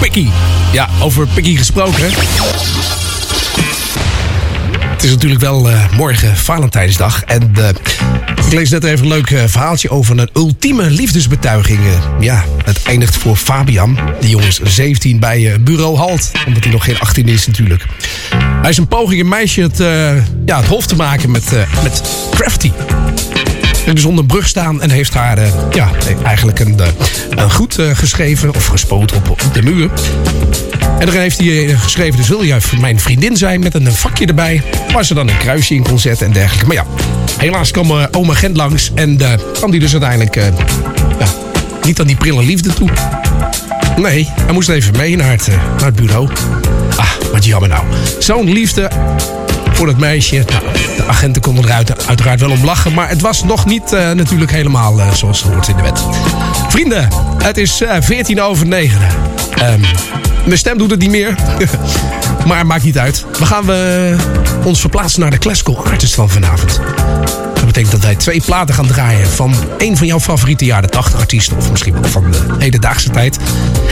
Picky. 0.00 0.26
Ja, 0.72 0.88
over 1.00 1.26
Picky 1.26 1.56
gesproken. 1.56 2.04
Het 4.92 5.04
is 5.04 5.10
natuurlijk 5.10 5.40
wel 5.40 5.70
eh, 5.70 5.92
morgen 5.96 6.36
Valentijnsdag. 6.36 7.22
En 7.22 7.52
eh, 7.54 7.68
ik 8.46 8.52
lees 8.52 8.70
net 8.70 8.84
even 8.84 9.04
een 9.04 9.12
leuk 9.12 9.30
eh, 9.30 9.44
verhaaltje 9.46 9.90
over 9.90 10.18
een 10.18 10.30
ultieme 10.32 10.90
liefdesbetuiging. 10.90 11.80
Ja, 12.20 12.44
het 12.64 12.82
eindigt 12.82 13.16
voor 13.16 13.36
Fabian. 13.36 13.98
Die 14.20 14.30
jongen 14.30 14.46
is 14.48 14.60
17 14.62 15.18
bij 15.18 15.60
bureau 15.60 15.96
Halt. 15.96 16.30
Omdat 16.46 16.64
hij 16.64 16.72
nog 16.72 16.84
geen 16.84 16.98
18 16.98 17.28
is 17.28 17.46
natuurlijk. 17.46 17.86
Hij 18.60 18.70
is 18.70 18.76
een 18.76 18.88
poging 18.88 19.20
een 19.20 19.28
meisje 19.28 19.62
het, 19.62 19.78
ja, 20.46 20.56
het 20.56 20.66
hof 20.66 20.86
te 20.86 20.96
maken 20.96 21.30
met, 21.30 21.52
met 21.82 22.02
Crafty. 22.30 22.70
Is 23.94 24.04
onder 24.04 24.24
brug 24.24 24.48
staan 24.48 24.82
en 24.82 24.90
heeft 24.90 25.14
haar 25.14 25.38
eh, 25.38 25.48
ja, 25.70 25.90
eigenlijk 26.24 26.58
een, 26.58 26.80
eh, 26.80 26.86
een 27.30 27.50
goed 27.50 27.78
eh, 27.78 27.90
geschreven 27.94 28.54
of 28.54 28.66
gespoten 28.66 29.16
op, 29.30 29.42
de 29.52 29.62
muur. 29.62 29.90
En 30.98 31.06
dan 31.06 31.14
heeft 31.14 31.38
hij 31.38 31.76
geschreven, 31.76 32.16
dus 32.16 32.28
wil 32.28 32.44
jij 32.44 32.60
mijn 32.80 33.00
vriendin 33.00 33.36
zijn 33.36 33.60
met 33.60 33.74
een 33.74 33.92
vakje 33.92 34.26
erbij. 34.26 34.62
Waar 34.92 35.04
ze 35.04 35.14
dan 35.14 35.28
een 35.28 35.38
kruisje 35.38 35.74
in 35.74 35.82
kon 35.82 35.98
zetten 35.98 36.26
en 36.26 36.32
dergelijke. 36.32 36.66
Maar 36.66 36.76
ja, 36.76 36.86
helaas 37.38 37.70
kwam 37.70 37.92
oma 38.10 38.34
Gent 38.34 38.56
langs 38.56 38.90
en 38.94 39.20
eh, 39.20 39.32
kwam 39.52 39.70
die 39.70 39.80
dus 39.80 39.92
uiteindelijk 39.92 40.34
ja, 41.18 41.26
niet 41.82 42.00
aan 42.00 42.06
die 42.06 42.16
prille 42.16 42.44
liefde 42.44 42.72
toe. 42.72 42.88
Nee, 43.96 44.28
hij 44.40 44.52
moest 44.52 44.68
even 44.68 44.96
mee 44.96 45.16
naar 45.16 45.30
het, 45.30 45.46
naar 45.46 45.86
het 45.86 45.96
bureau. 45.96 46.28
Ah, 46.96 47.10
wat 47.32 47.44
jammer 47.44 47.68
nou. 47.68 47.84
Zo'n 48.18 48.52
liefde 48.52 48.90
voor 49.76 49.86
het 49.88 49.98
meisje. 49.98 50.34
Nou, 50.34 50.62
de 50.96 51.04
agenten 51.06 51.42
konden 51.42 51.64
er 51.64 51.70
uit- 51.72 52.06
uiteraard 52.06 52.40
wel 52.40 52.50
om 52.50 52.64
lachen. 52.64 52.94
Maar 52.94 53.08
het 53.08 53.20
was 53.20 53.44
nog 53.44 53.64
niet 53.66 53.92
eh, 53.92 54.10
natuurlijk 54.10 54.50
helemaal 54.50 55.00
eh, 55.00 55.12
zoals 55.12 55.42
het 55.42 55.52
hoort 55.52 55.68
in 55.68 55.76
de 55.76 55.82
wet. 55.82 56.02
Vrienden, 56.68 57.08
het 57.42 57.56
is 57.56 57.80
eh 57.80 57.96
14 58.00 58.42
over 58.42 58.66
9. 58.66 59.00
Ehm, 59.54 59.80
mijn 60.44 60.58
stem 60.58 60.78
doet 60.78 60.90
het 60.90 61.00
niet 61.00 61.10
meer. 61.10 61.34
maar 62.46 62.66
maakt 62.66 62.84
niet 62.84 62.98
uit. 62.98 63.24
We 63.38 63.46
gaan 63.46 63.64
we 63.66 64.16
ons 64.64 64.80
verplaatsen 64.80 65.20
naar 65.20 65.30
de 65.30 65.38
classical 65.38 65.84
artist 65.86 66.14
van 66.14 66.30
vanavond. 66.30 66.80
Dat 67.54 67.66
betekent 67.66 67.92
dat 67.92 68.02
wij 68.02 68.14
twee 68.14 68.40
platen 68.44 68.74
gaan 68.74 68.86
draaien 68.86 69.28
van 69.28 69.54
een 69.78 69.96
van 69.96 70.06
jouw 70.06 70.20
favoriete 70.20 70.64
jaren 70.64 70.90
80 70.90 71.20
artiesten. 71.20 71.56
Of 71.56 71.70
misschien 71.70 71.92
wel 72.00 72.10
van 72.10 72.30
de 72.30 72.38
hedendaagse 72.58 73.10
tijd. 73.10 73.36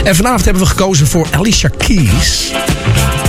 En 0.03 0.15
vanavond 0.15 0.45
hebben 0.45 0.63
we 0.63 0.69
gekozen 0.69 1.07
voor 1.07 1.27
Alicia 1.31 1.69
Keys. 1.77 2.51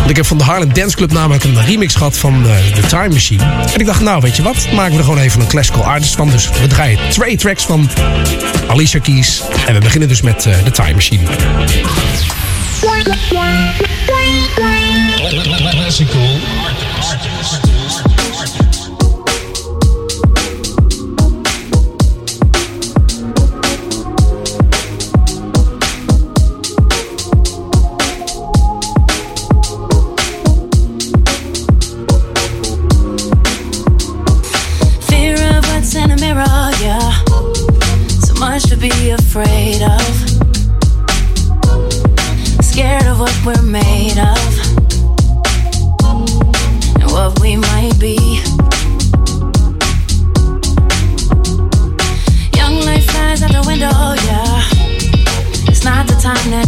Ik 0.06 0.16
heb 0.16 0.26
van 0.26 0.38
de 0.38 0.44
Harlem 0.44 0.72
Dance 0.72 0.96
Club 0.96 1.12
namelijk 1.12 1.44
een 1.44 1.64
remix 1.64 1.94
gehad 1.94 2.18
van 2.18 2.46
eh, 2.46 2.56
The 2.74 2.86
Time 2.86 3.08
Machine. 3.08 3.42
En 3.42 3.80
ik 3.80 3.86
dacht, 3.86 4.00
nou 4.00 4.20
weet 4.20 4.36
je 4.36 4.42
wat, 4.42 4.72
maken 4.72 4.92
we 4.92 4.98
er 4.98 5.04
gewoon 5.04 5.18
even 5.18 5.40
een 5.40 5.46
classical 5.46 5.84
artist 5.84 6.14
van. 6.14 6.30
Dus 6.30 6.50
we 6.60 6.66
draaien 6.66 6.98
twee 7.08 7.36
tracks 7.36 7.64
van 7.64 7.88
Alicia 8.68 9.00
Keys. 9.00 9.42
En 9.66 9.74
we 9.74 9.80
beginnen 9.80 10.08
dus 10.08 10.20
met 10.20 10.46
eh, 10.46 10.58
The 10.58 10.70
Time 10.70 10.94
Machine. 10.94 11.22
Classical 15.70 16.38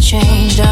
changed. 0.00 0.67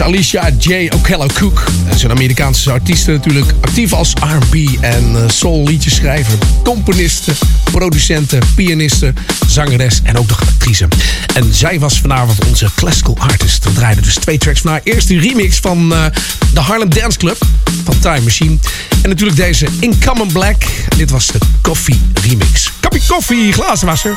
Alicia 0.00 0.50
J. 0.58 0.88
Okello 0.94 1.26
Cook. 1.34 1.64
Ze 1.88 1.94
is 1.94 2.02
een 2.02 2.10
Amerikaanse 2.10 2.70
artieste 2.70 3.10
natuurlijk. 3.10 3.52
Actief 3.60 3.92
als 3.92 4.12
R&B 4.12 4.54
en 4.80 5.16
eh, 5.16 5.28
soul 5.28 5.64
liedjeschrijver. 5.64 6.38
Componiste, 6.64 7.32
producente, 7.70 8.38
pianiste, 8.54 9.12
zangeres 9.46 10.00
en 10.02 10.18
ook 10.18 10.28
nog 10.28 10.40
actrice. 10.40 10.88
En 11.34 11.54
zij 11.54 11.78
was 11.78 12.00
vanavond 12.00 12.46
onze 12.46 12.68
classical 12.74 13.16
artist. 13.18 13.64
We 13.64 13.72
draaiden 13.72 14.04
dus 14.04 14.14
twee 14.14 14.38
tracks 14.38 14.60
van 14.60 14.70
haar. 14.70 14.80
Eerst 14.84 15.08
die 15.08 15.20
remix 15.20 15.56
van 15.56 15.94
eh, 15.94 16.04
de 16.52 16.60
Harlem 16.60 16.94
Dance 16.94 17.18
Club 17.18 17.36
van 17.84 17.98
Time 17.98 18.20
Machine. 18.20 18.56
En 19.02 19.08
natuurlijk 19.08 19.38
deze 19.38 19.66
In 19.80 20.00
Common 20.06 20.32
Black. 20.32 20.62
Dit 20.96 21.10
was 21.10 21.26
de 21.26 21.38
Coffee 21.62 22.00
remix. 22.22 22.70
Kopje 22.80 23.00
koffie, 23.06 23.52
glazenwasser. 23.52 24.14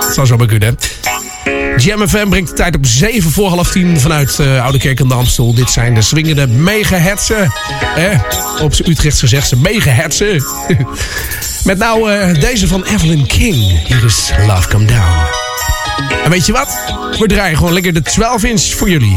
Dat 0.00 0.14
zou 0.14 0.26
zo 0.26 0.36
maar 0.36 0.46
kunnen. 0.46 0.76
Jam 1.76 2.08
FM 2.08 2.28
brengt 2.28 2.48
de 2.48 2.54
tijd 2.54 2.76
op 2.76 2.86
7 2.86 3.30
voor 3.30 3.48
half 3.48 3.70
10 3.70 4.00
vanuit 4.00 4.38
uh, 4.40 4.62
Oude 4.62 4.78
Kerk 4.78 5.00
aan 5.00 5.08
de 5.08 5.14
Amstel. 5.14 5.54
Dit 5.54 5.70
zijn 5.70 5.94
de 5.94 6.02
swingende 6.02 6.46
megahertzen. 6.46 7.52
Eh, 7.96 8.20
op 8.62 8.74
z'n 8.74 8.90
Utrechts 8.90 9.20
gezegd 9.20 9.48
ze 9.48 9.56
megahertzen. 9.56 10.44
Met 11.64 11.78
nou 11.78 12.12
uh, 12.12 12.40
deze 12.40 12.66
van 12.66 12.84
Evelyn 12.84 13.26
King. 13.26 13.86
Hier 13.86 14.04
is 14.04 14.30
Love 14.46 14.68
Come 14.68 14.84
Down. 14.84 15.18
En 16.24 16.30
weet 16.30 16.46
je 16.46 16.52
wat? 16.52 16.78
We 17.18 17.26
draaien 17.26 17.56
gewoon 17.56 17.72
lekker 17.72 17.92
de 17.92 18.02
12 18.02 18.44
inch 18.44 18.62
voor 18.62 18.90
jullie. 18.90 19.16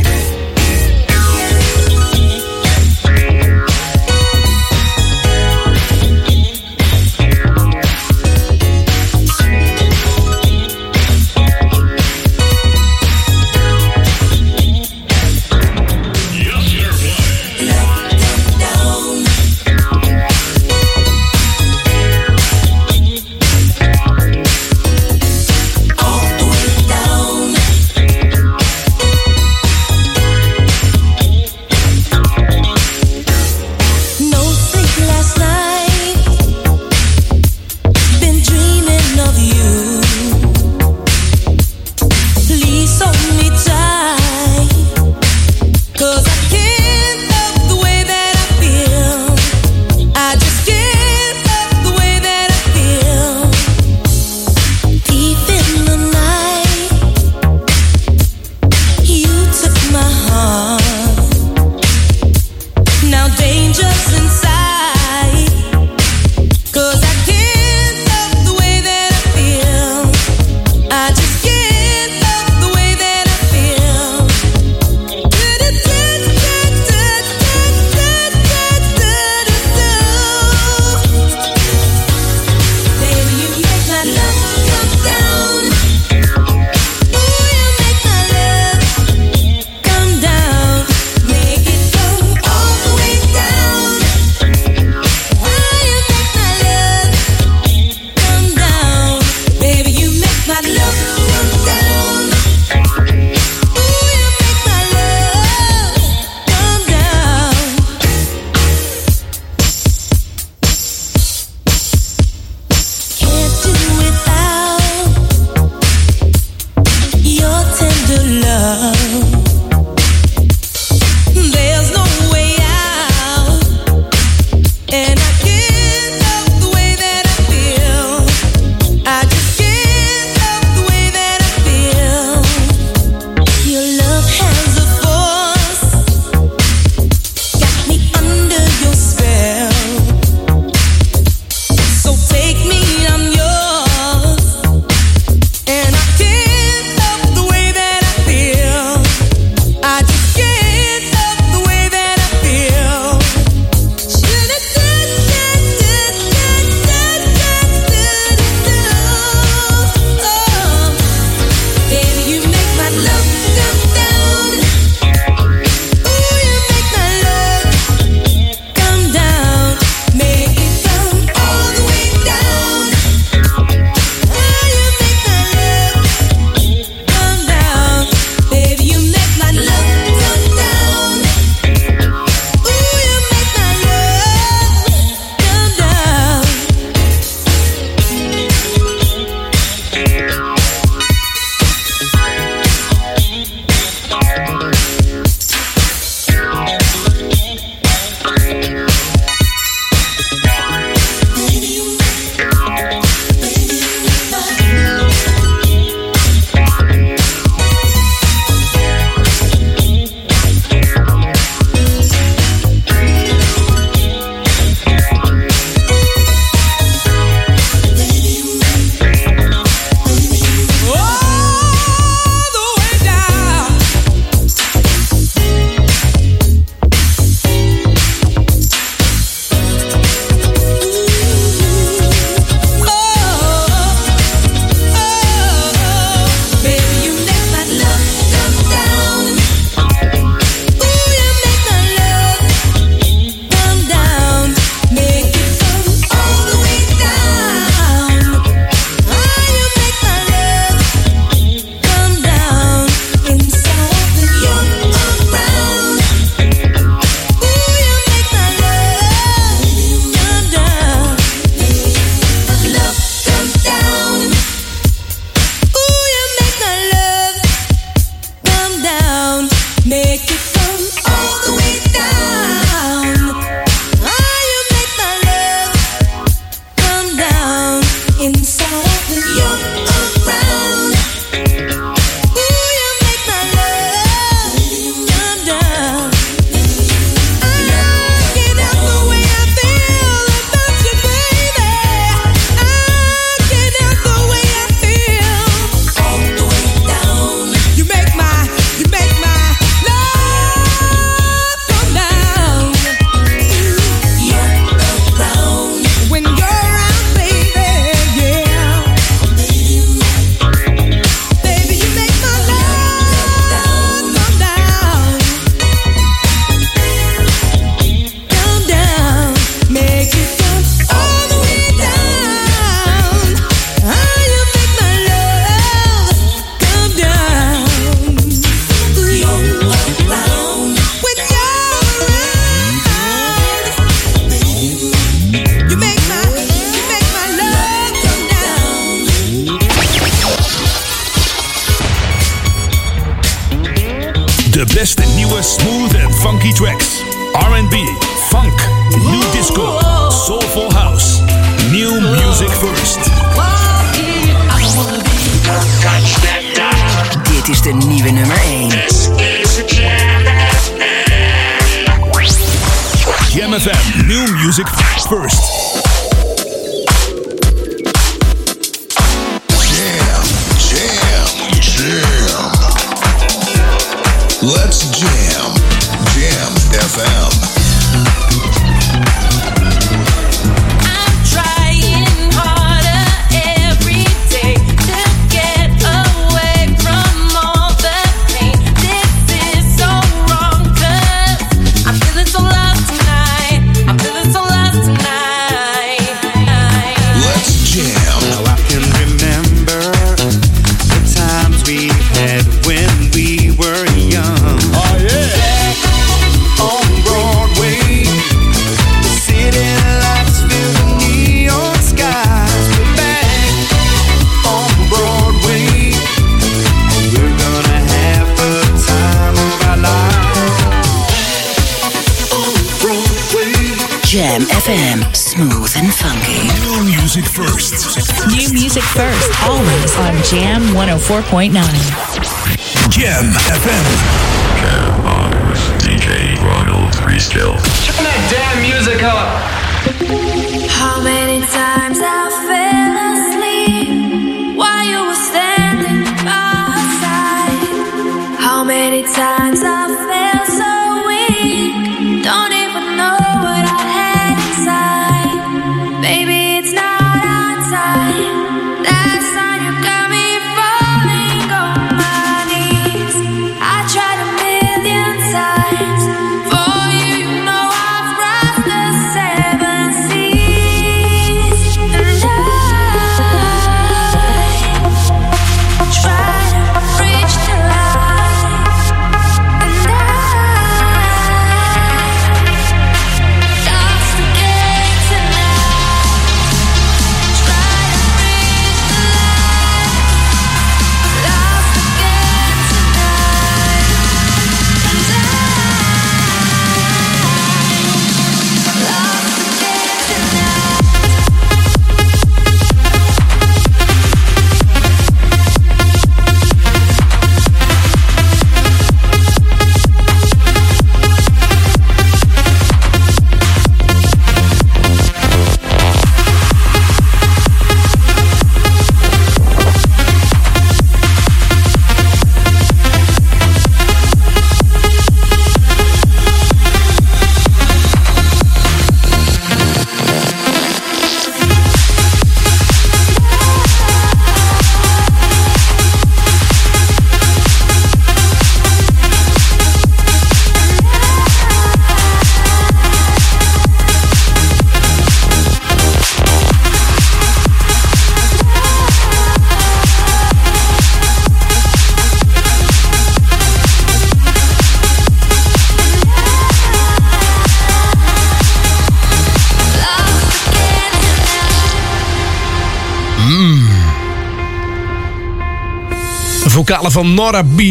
Vocalen 566.69 566.91
van 566.91 567.13
Nora 567.13 567.43
B. 567.43 567.61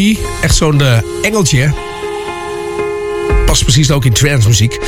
Echt 0.41 0.55
zo'n 0.55 0.81
eh, 0.81 0.97
engeltje. 1.21 1.73
Past 3.45 3.63
precies 3.63 3.91
ook 3.91 4.05
in 4.05 4.13
transmuziek. 4.13 4.79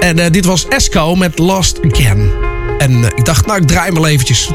En 0.00 0.18
eh, 0.18 0.30
dit 0.30 0.44
was 0.44 0.68
Esco 0.68 1.14
met 1.14 1.38
Lost 1.38 1.78
Again. 1.90 2.30
En 2.78 3.04
eh, 3.04 3.10
ik 3.14 3.24
dacht, 3.24 3.46
nou, 3.46 3.60
ik 3.60 3.66
draai 3.66 3.84
hem 3.84 3.94
wel 3.94 4.06
eventjes. 4.06 4.50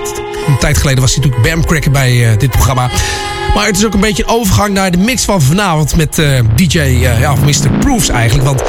Een 0.48 0.58
tijd 0.58 0.78
geleden 0.78 1.02
was 1.02 1.16
hij 1.16 1.24
natuurlijk 1.24 1.54
Bam 1.54 1.66
Cracker 1.66 1.92
bij 1.92 2.38
dit 2.38 2.50
programma. 2.50 2.90
Maar 3.56 3.66
het 3.66 3.78
is 3.78 3.86
ook 3.86 3.94
een 3.94 4.00
beetje 4.00 4.24
een 4.24 4.30
overgang 4.30 4.74
naar 4.74 4.92
de 4.92 4.98
mix 4.98 5.24
van 5.24 5.42
vanavond... 5.42 5.96
met 5.96 6.22
DJ, 6.56 6.80
ja, 6.80 7.32
of 7.32 7.42
Mr. 7.42 7.78
Proofs 7.80 8.10
eigenlijk. 8.10 8.48
Want 8.48 8.64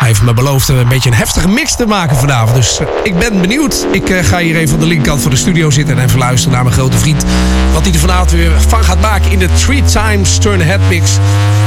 hij 0.00 0.08
heeft 0.08 0.22
me 0.22 0.34
beloofd 0.34 0.68
een 0.68 0.88
beetje 0.88 1.10
een 1.10 1.16
heftige 1.16 1.48
mix 1.48 1.76
te 1.76 1.86
maken 1.86 2.16
vanavond. 2.16 2.56
Dus 2.56 2.80
eh, 2.80 2.86
ik 3.02 3.18
ben 3.18 3.40
benieuwd. 3.40 3.86
Ik 3.92 4.08
eh, 4.08 4.24
ga 4.24 4.38
hier 4.38 4.56
even 4.56 4.74
aan 4.74 4.80
de 4.80 4.86
linkerkant 4.86 5.22
van 5.22 5.30
de 5.30 5.36
studio 5.36 5.70
zitten... 5.70 5.98
en 5.98 6.04
even 6.04 6.18
luisteren 6.18 6.54
naar 6.54 6.64
mijn 6.64 6.74
grote 6.74 6.98
vriend. 6.98 7.24
Wat 7.72 7.82
hij 7.82 7.92
er 7.92 7.98
vanavond 7.98 8.30
weer 8.30 8.60
van 8.60 8.84
gaat 8.84 9.00
maken 9.00 9.30
in 9.30 9.38
de 9.38 9.48
Three 9.52 9.82
Times 9.82 10.38
Turn 10.38 10.60
Head 10.60 10.80
Mix. 10.88 11.18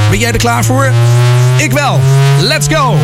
Ben 0.10 0.19
jij 0.19 0.31
er 0.31 0.38
klaar 0.38 0.65
voor? 0.65 0.91
Ik 1.57 1.72
wel. 1.72 1.99
Let's 2.39 2.68
go! 2.68 2.97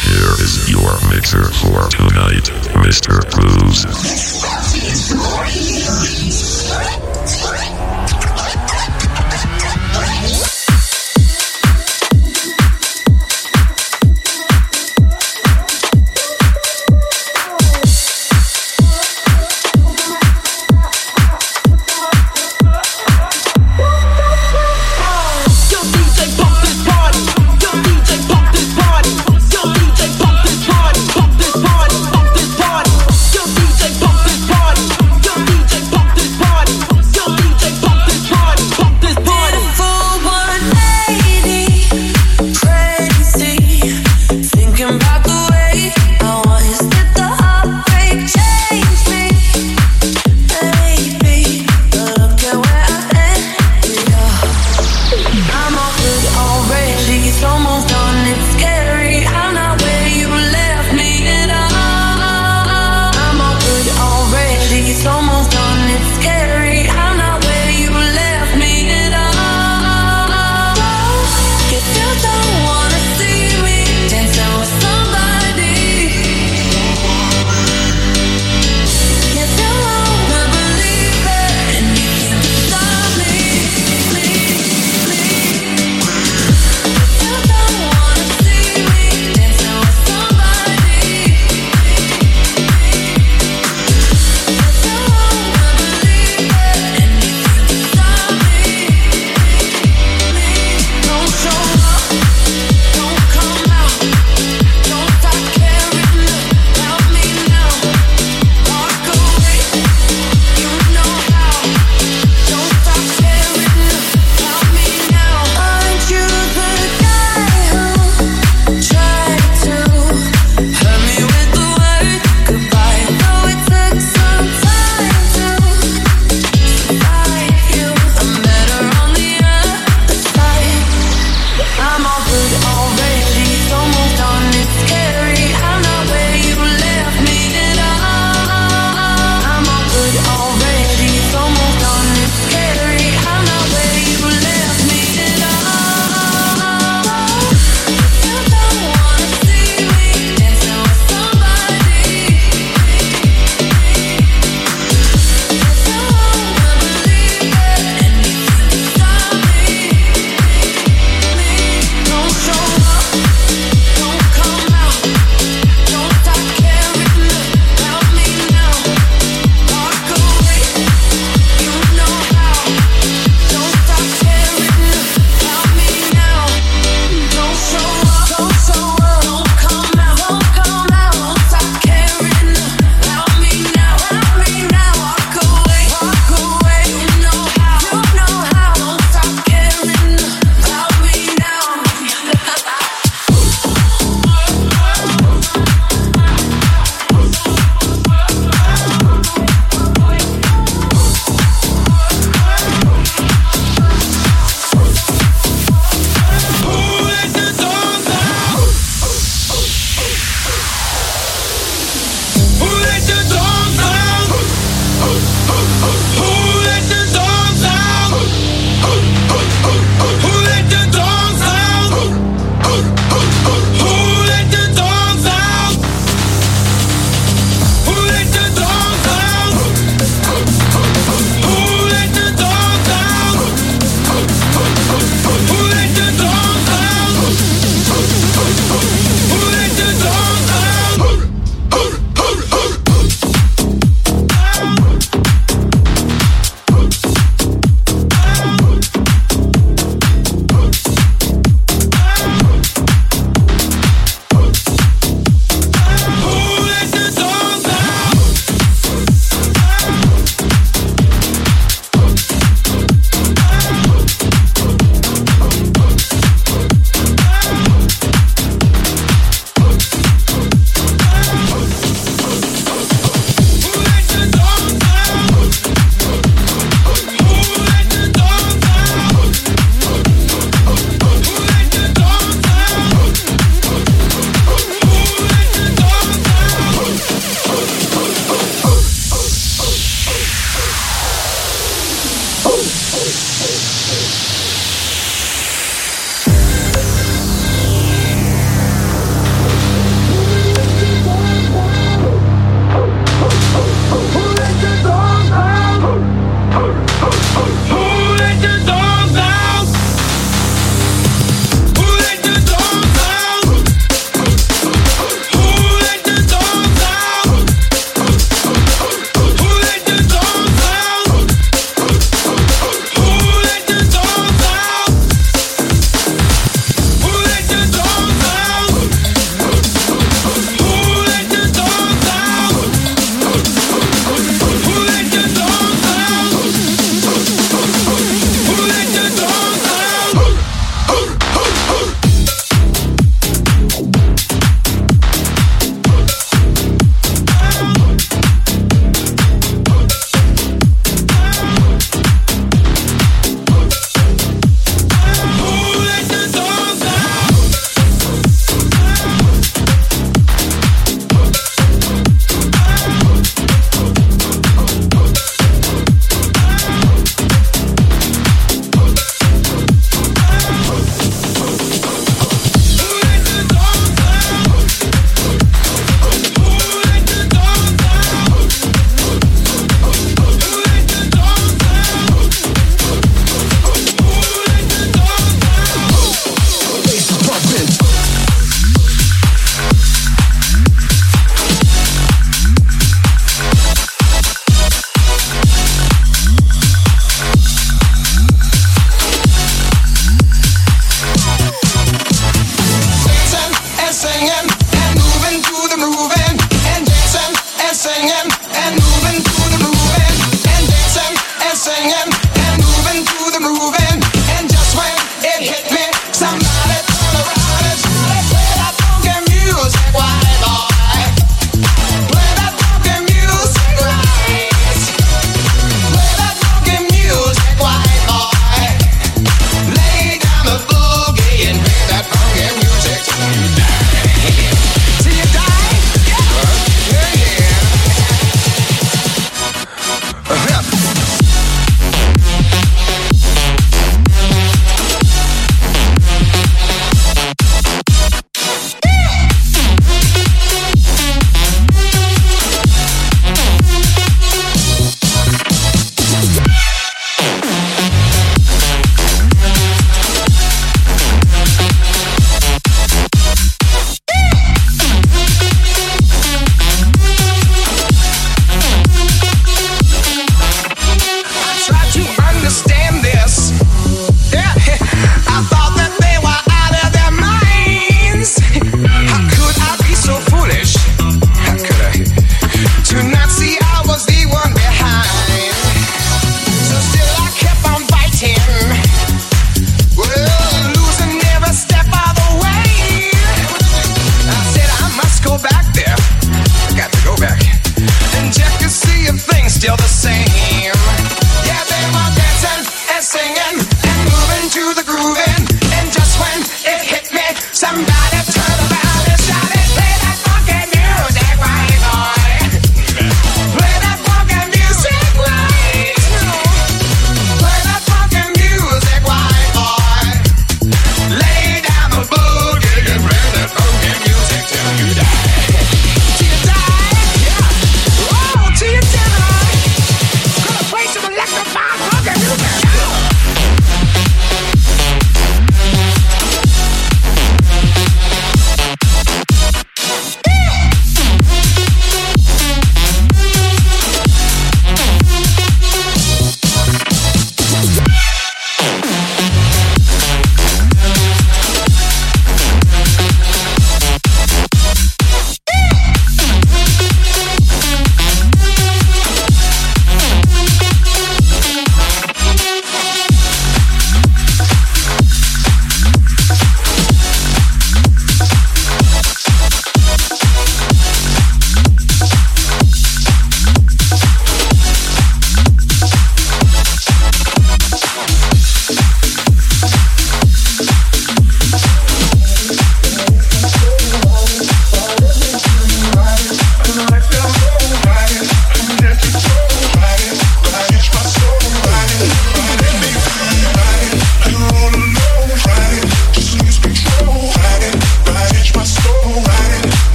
Here 0.00 0.44
is 0.44 0.68
your 0.68 0.98
mixer 1.14 1.52
for 1.52 1.88
tonight, 1.88 2.52
Mr. 2.74 3.24
Cruz. 3.28 4.25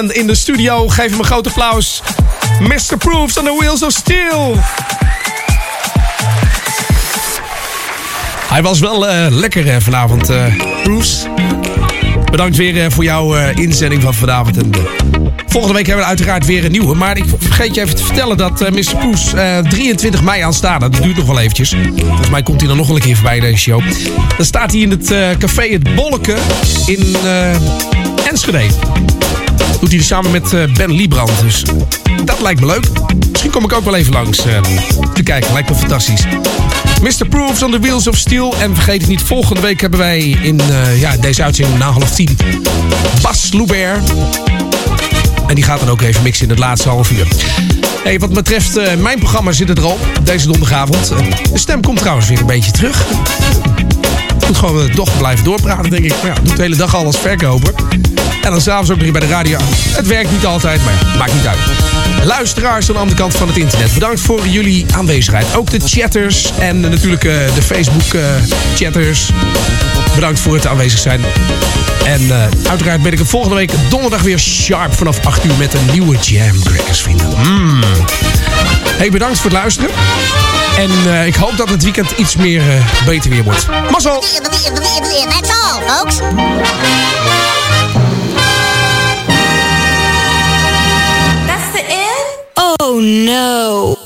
Gentlemen, 0.00 0.22
in 0.22 0.34
de 0.34 0.40
studio. 0.40 0.88
Geef 0.88 1.10
hem 1.10 1.18
een 1.18 1.24
groot 1.24 1.46
applaus. 1.46 2.02
Mr. 2.60 2.96
Proofs 2.98 3.38
on 3.38 3.44
the 3.44 3.56
Wheels 3.58 3.82
of 3.82 3.92
Steel. 3.92 4.56
Hij 8.48 8.62
was 8.62 8.80
wel 8.80 9.08
eh, 9.08 9.26
lekker 9.30 9.68
eh, 9.68 9.76
vanavond, 9.80 10.30
eh 10.30 10.44
Proofs. 10.82 11.26
Bedankt 12.30 12.56
weer 12.56 12.92
voor 12.92 13.04
jouw 13.04 13.34
inzending 13.54 14.02
van 14.02 14.14
vanavond. 14.14 14.56
En, 14.56 14.70
volgende 15.46 15.76
week 15.76 15.86
hebben 15.86 16.04
we 16.04 16.10
uiteraard 16.10 16.46
weer 16.46 16.64
een 16.64 16.72
nieuwe. 16.72 16.94
Maar 16.94 17.16
ik 17.16 17.24
vergeet 17.38 17.74
je 17.74 17.80
even 17.80 17.96
te 17.96 18.04
vertellen 18.04 18.36
dat 18.36 18.70
Mr. 18.70 18.96
Proefs 18.98 19.34
eh, 19.34 19.58
23 19.58 20.22
mei 20.22 20.42
aanstaande. 20.42 20.88
Dat 20.88 21.02
duurt 21.02 21.16
nog 21.16 21.26
wel 21.26 21.38
eventjes. 21.38 21.74
Volgens 21.96 22.30
mij 22.30 22.42
komt 22.42 22.60
hij 22.60 22.68
dan 22.68 22.76
nog 22.76 22.86
wel 22.86 22.96
een 22.96 23.02
keer 23.02 23.14
voorbij 23.14 23.36
in 23.36 23.42
deze 23.42 23.56
show. 23.56 23.82
Dan 24.36 24.46
staat 24.46 24.70
hij 24.70 24.80
in 24.80 24.90
het 24.90 25.14
café 25.38 25.68
Het 25.72 25.94
Bolleke 25.94 26.36
in 26.86 27.16
Enschede. 28.28 28.66
Doet 29.80 29.92
hij 29.92 30.02
samen 30.02 30.30
met 30.30 30.52
eh, 30.52 30.72
Ben 30.74 30.92
Liebrand. 30.92 31.30
Dus 31.42 31.62
dat 32.24 32.40
lijkt 32.40 32.60
me 32.60 32.66
leuk. 32.66 32.84
Misschien 33.30 33.50
kom 33.50 33.64
ik 33.64 33.72
ook 33.72 33.84
wel 33.84 33.94
even 33.94 34.12
langs 34.12 34.44
eh, 34.44 34.60
te 35.14 35.22
kijken. 35.22 35.52
Lijkt 35.52 35.68
me 35.68 35.74
fantastisch. 35.74 36.24
Mr. 37.02 37.26
Proofs 37.28 37.62
on 37.62 37.70
the 37.70 37.78
Wheels 37.78 38.06
of 38.06 38.16
Steel. 38.16 38.54
En 38.60 38.74
vergeet 38.74 39.00
het 39.00 39.10
niet, 39.10 39.22
volgende 39.22 39.60
week 39.60 39.80
hebben 39.80 39.98
wij 39.98 40.20
in 40.20 40.60
eh, 40.60 41.00
ja, 41.00 41.16
deze 41.16 41.42
uitzending 41.42 41.78
na 41.78 41.90
half 41.90 42.14
tien 42.14 42.36
Bas 43.22 43.48
Loubert. 43.52 44.10
En 45.46 45.54
die 45.54 45.64
gaat 45.64 45.80
dan 45.80 45.88
ook 45.88 46.00
even 46.00 46.22
mixen 46.22 46.44
in 46.44 46.50
het 46.50 46.58
laatste 46.58 46.88
half 46.88 47.10
uur. 47.10 47.26
Hey, 48.04 48.18
wat 48.18 48.32
betreft 48.32 48.96
mijn 48.98 49.18
programma 49.18 49.52
zit 49.52 49.68
het 49.68 49.78
erop. 49.78 49.98
Deze 50.22 50.46
donderdagavond. 50.46 51.12
De 51.52 51.58
stem 51.58 51.82
komt 51.82 51.98
trouwens 51.98 52.28
weer 52.28 52.40
een 52.40 52.46
beetje 52.46 52.70
terug. 52.70 53.04
Moet 54.46 54.56
gewoon 54.56 54.90
toch 54.90 55.18
blijven 55.18 55.44
doorpraten, 55.44 55.90
denk 55.90 56.04
ik. 56.04 56.14
Maar 56.22 56.34
ja, 56.34 56.42
doet 56.42 56.56
de 56.56 56.62
hele 56.62 56.76
dag 56.76 56.94
al 56.94 57.04
als 57.04 57.18
verkoper. 57.18 57.74
En 58.42 58.50
dan 58.50 58.60
s'avonds 58.60 58.90
ook 58.90 59.00
nog 59.00 59.10
bij 59.10 59.20
de 59.20 59.26
radio. 59.26 59.58
Het 59.88 60.06
werkt 60.06 60.30
niet 60.30 60.46
altijd, 60.46 60.84
maar 60.84 61.16
maakt 61.18 61.32
niet 61.32 61.46
uit. 61.46 61.58
Luisteraars 62.24 62.88
aan 62.88 62.94
de 62.94 63.00
andere 63.00 63.18
kant 63.18 63.34
van 63.34 63.48
het 63.48 63.56
internet. 63.56 63.94
Bedankt 63.94 64.20
voor 64.20 64.46
jullie 64.46 64.86
aanwezigheid. 64.94 65.56
Ook 65.56 65.70
de 65.70 65.80
chatters 65.84 66.52
en 66.58 66.84
eh, 66.84 66.90
natuurlijk 66.90 67.24
eh, 67.24 67.32
de 67.54 67.62
Facebook-chatters. 67.62 69.30
Bedankt 70.14 70.40
voor 70.40 70.54
het 70.54 70.66
aanwezig 70.66 70.98
zijn. 70.98 71.20
En 72.04 72.30
eh, 72.30 72.68
uiteraard 72.68 73.02
ben 73.02 73.12
ik 73.12 73.20
volgende 73.24 73.56
week 73.56 73.72
donderdag 73.88 74.22
weer 74.22 74.38
sharp 74.38 74.94
vanaf 74.94 75.26
8 75.26 75.44
uur 75.44 75.54
met 75.58 75.74
een 75.74 75.86
nieuwe 75.92 76.16
Jam 76.16 76.62
Crackers, 76.62 77.02
vrienden. 77.02 77.28
Mm. 77.42 77.80
Hey, 78.96 79.10
bedankt 79.10 79.38
voor 79.38 79.50
het 79.50 79.58
luisteren. 79.58 79.90
En 80.76 80.90
eh, 81.06 81.26
ik 81.26 81.34
hoop 81.34 81.56
dat 81.56 81.68
het 81.68 81.82
weekend 81.82 82.10
iets 82.10 82.36
meer 82.36 82.60
eh, 82.60 83.06
beter 83.06 83.30
weer 83.30 83.42
wordt. 83.42 83.66
Mazzel! 83.90 84.20
That's 84.20 85.50
all, 85.50 85.82
folks. 85.86 86.18
Oh 92.78 93.00
no. 93.00 93.99